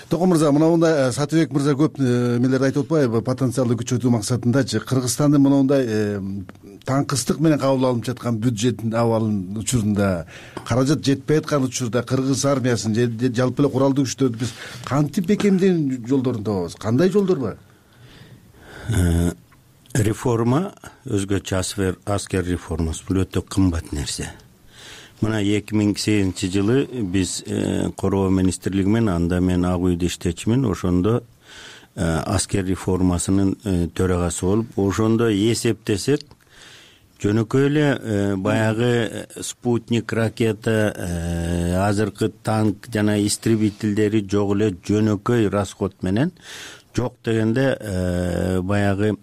Токон 0.10 0.30
мырза 0.30 0.52
мындай 0.52 1.12
сатыбек 1.12 1.52
мырза 1.52 1.74
көп 1.74 1.98
эмелерди 1.98 2.70
айтып 2.70 2.86
атпайбы 2.86 3.24
потенциалды 3.26 3.74
күчөтүү 3.80 4.12
максатындачы 4.14 4.84
кыргызстандын 4.86 5.42
моундай 5.42 5.88
таңкыстык 6.86 7.40
менен 7.42 7.60
кабыл 7.60 7.88
алынып 7.90 8.06
жаткан 8.12 8.38
бюджеттин 8.42 8.94
абалынын 8.94 9.58
учурунда 9.58 10.10
каражат 10.68 11.04
жетпей 11.06 11.40
аткан 11.42 11.66
учурда 11.66 12.04
кыргыз 12.04 12.46
армиясын 12.46 12.94
же 12.96 13.32
жалпы 13.34 13.64
эле 13.64 13.72
куралдуу 13.74 14.06
күчтөрдү 14.06 14.40
биз 14.40 14.54
кантип 14.86 15.26
бекемдөө 15.32 16.06
жолдорун 16.08 16.44
табабыз? 16.44 16.76
Кандай 16.76 17.10
жолдор 17.10 17.40
бар? 17.40 17.58
Э, 18.90 19.34
реформа 19.96 20.76
өзгөчө 21.06 21.58
аскер 22.06 22.46
реформасы 22.46 23.06
бул 23.08 23.24
өтө 23.24 23.42
кымбат 23.42 23.92
нерсе. 23.92 24.30
Мына 25.22 25.42
эки 25.42 25.74
миң 25.74 25.96
сегизинчи 25.98 26.52
жылы 26.54 26.86
биз 26.86 27.42
э, 27.48 27.90
коргоо 27.98 28.30
министрлиги 28.30 28.88
менен 28.88 29.14
анда 29.16 29.42
мен 29.42 29.66
ак 29.66 29.82
үйдө 29.82 30.06
иштечүмүн 30.06 30.70
ошондо 30.70 31.22
э, 31.96 32.04
аскер 32.04 32.66
реформасынын 32.68 33.90
төрагасы 33.96 34.46
болуп 34.46 34.78
ошондо 34.78 35.32
эсептесек 35.32 36.22
жөнөкөй 37.26 37.66
эле 37.70 37.86
э, 37.98 38.36
баягы 38.38 38.86
э, 38.86 39.42
спутник 39.42 40.14
ракета 40.14 40.94
э, 40.96 41.74
азыркы 41.82 42.30
танк 42.30 42.86
жана 42.94 43.18
истребительдери 43.26 44.22
жок 44.30 44.54
эле 44.56 44.70
жөнөкөй 44.86 45.50
расход 45.50 45.96
менен. 46.04 46.32
Жок 46.96 47.18
дегенде 47.26 47.78
баягы 48.64 49.18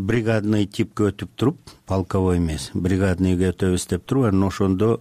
бригадный 0.00 0.64
типке 0.66 1.10
өтүп 1.10 1.34
туруп 1.36 1.74
полковой 1.86 2.38
эмес 2.38 2.70
бригадныйга 2.72 3.50
өтөбүз 3.52 3.88
деп 3.90 4.06
туруп 4.08 4.30
анан 4.30 4.46
ошондо 4.48 5.00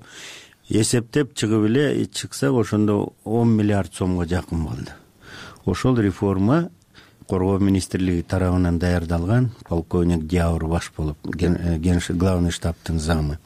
эсептеп 0.68 1.32
чыгып 1.40 1.70
эле 1.70 1.86
чыксак 2.08 2.58
ошондо 2.60 3.14
он 3.24 3.56
миллиард 3.56 3.94
сомго 3.94 4.26
жакын 4.28 4.66
болду. 4.66 4.92
Ошол 5.66 5.96
реформа 6.00 6.70
коргоо 7.30 7.60
министрлиги 7.60 8.24
тарабынан 8.24 8.80
даярдалган 8.80 9.52
полковник 9.68 10.26
диаур 10.26 10.66
баш 10.68 10.92
болуп 10.98 11.18
э, 11.40 11.78
главный 12.10 12.52
штабтын 12.52 13.00
замы. 13.00 13.38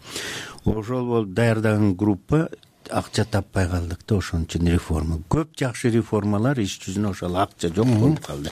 Ошол 0.66 1.06
болуп 1.06 1.34
даярдаган 1.34 1.94
группа 1.96 2.50
акча 2.92 3.26
таппай 3.26 3.68
калдык 3.70 4.00
да 4.08 4.18
ошон 4.18 4.46
үчүн 4.48 4.70
реформа. 4.72 5.20
Көп 5.30 5.54
жакшы 5.60 5.92
реформалар 5.94 6.60
иш 6.60 6.76
жүзүнө 6.84 7.12
ошол 7.14 7.38
акча 7.42 7.70
жок 7.74 7.88
болуп 7.88 8.20
калды. 8.26 8.52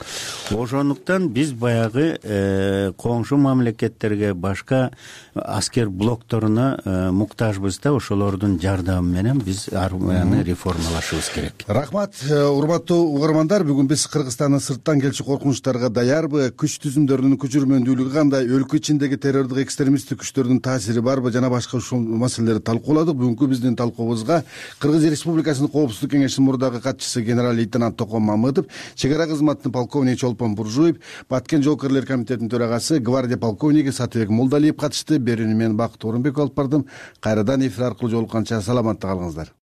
Ошондуктан 0.50 1.28
биз 1.32 1.52
баягы 1.52 2.18
э, 2.22 2.92
коңшу 2.96 3.36
мамлекеттерге 3.36 4.32
башка 4.34 4.90
аскер 5.34 5.90
блокторуна 5.90 6.80
э, 6.84 7.10
муктажбыз 7.10 7.78
да 7.82 7.92
ошолордун 7.96 8.58
жардамы 8.60 9.12
менен 9.12 9.38
биз 9.38 9.68
армияны 9.72 10.42
реформалашыбыз 10.44 11.30
керек. 11.34 11.64
Рахмат 11.66 12.14
э, 12.28 12.44
урматтуу 12.44 13.14
угармандар. 13.16 13.64
Бүгүн 13.64 13.88
биз 13.88 14.06
кыргызстандын 14.12 14.60
сырттан 14.60 15.00
келчү 15.00 15.24
коркунучтарга 15.26 15.88
даярбы? 15.88 16.50
Күч 16.56 16.78
түзүмдөрүнүн 16.86 17.38
күчүрмөндүүлүгү 17.42 18.12
кандай? 18.14 18.48
Өлкө 18.48 18.80
ичиндеги 18.80 19.18
террордук 19.20 19.62
экстремисттик 19.64 20.22
күчтөрдүн 20.22 20.62
таасири 20.64 21.00
барбы? 21.04 21.32
Жана 21.32 21.50
башка 21.50 21.78
ушул 21.78 22.00
маселелерди 22.00 22.64
талкууладык. 22.66 23.16
Бүгүнкү 23.16 23.48
биздин 23.52 23.76
талкуубуз 23.76 24.21
кыргыз 24.24 25.04
республикасынын 25.10 25.70
коопсуздук 25.70 26.12
кеңешинин 26.12 26.46
мурдагы 26.46 26.80
катчысы 26.80 27.22
генерал 27.22 27.54
лейтенант 27.54 27.96
токон 27.96 28.22
мамытов 28.22 28.66
чек 28.94 29.14
ара 29.16 29.26
кызматынын 29.26 29.72
полковниги 29.72 30.18
чолпон 30.18 30.54
буржуев 30.54 30.96
баткен 31.30 31.62
жоокерлер 31.62 32.06
комитетинин 32.06 32.50
төрагасы 32.50 33.00
гвардия 33.00 33.36
полковниги 33.36 33.90
сатыбек 33.90 34.30
молдалиев 34.30 34.76
катышты 34.76 35.18
берүүнү 35.18 35.54
мен 35.54 35.76
бакыт 35.76 36.04
орунбеков 36.04 36.48
алып 36.48 36.54
бардым. 36.54 36.86
Кайрадан 37.20 37.66
эфир 37.66 37.90
аркылуу 37.90 38.10
жолукканча 38.10 38.60
саламатта 38.60 39.08
калыңыздар 39.08 39.52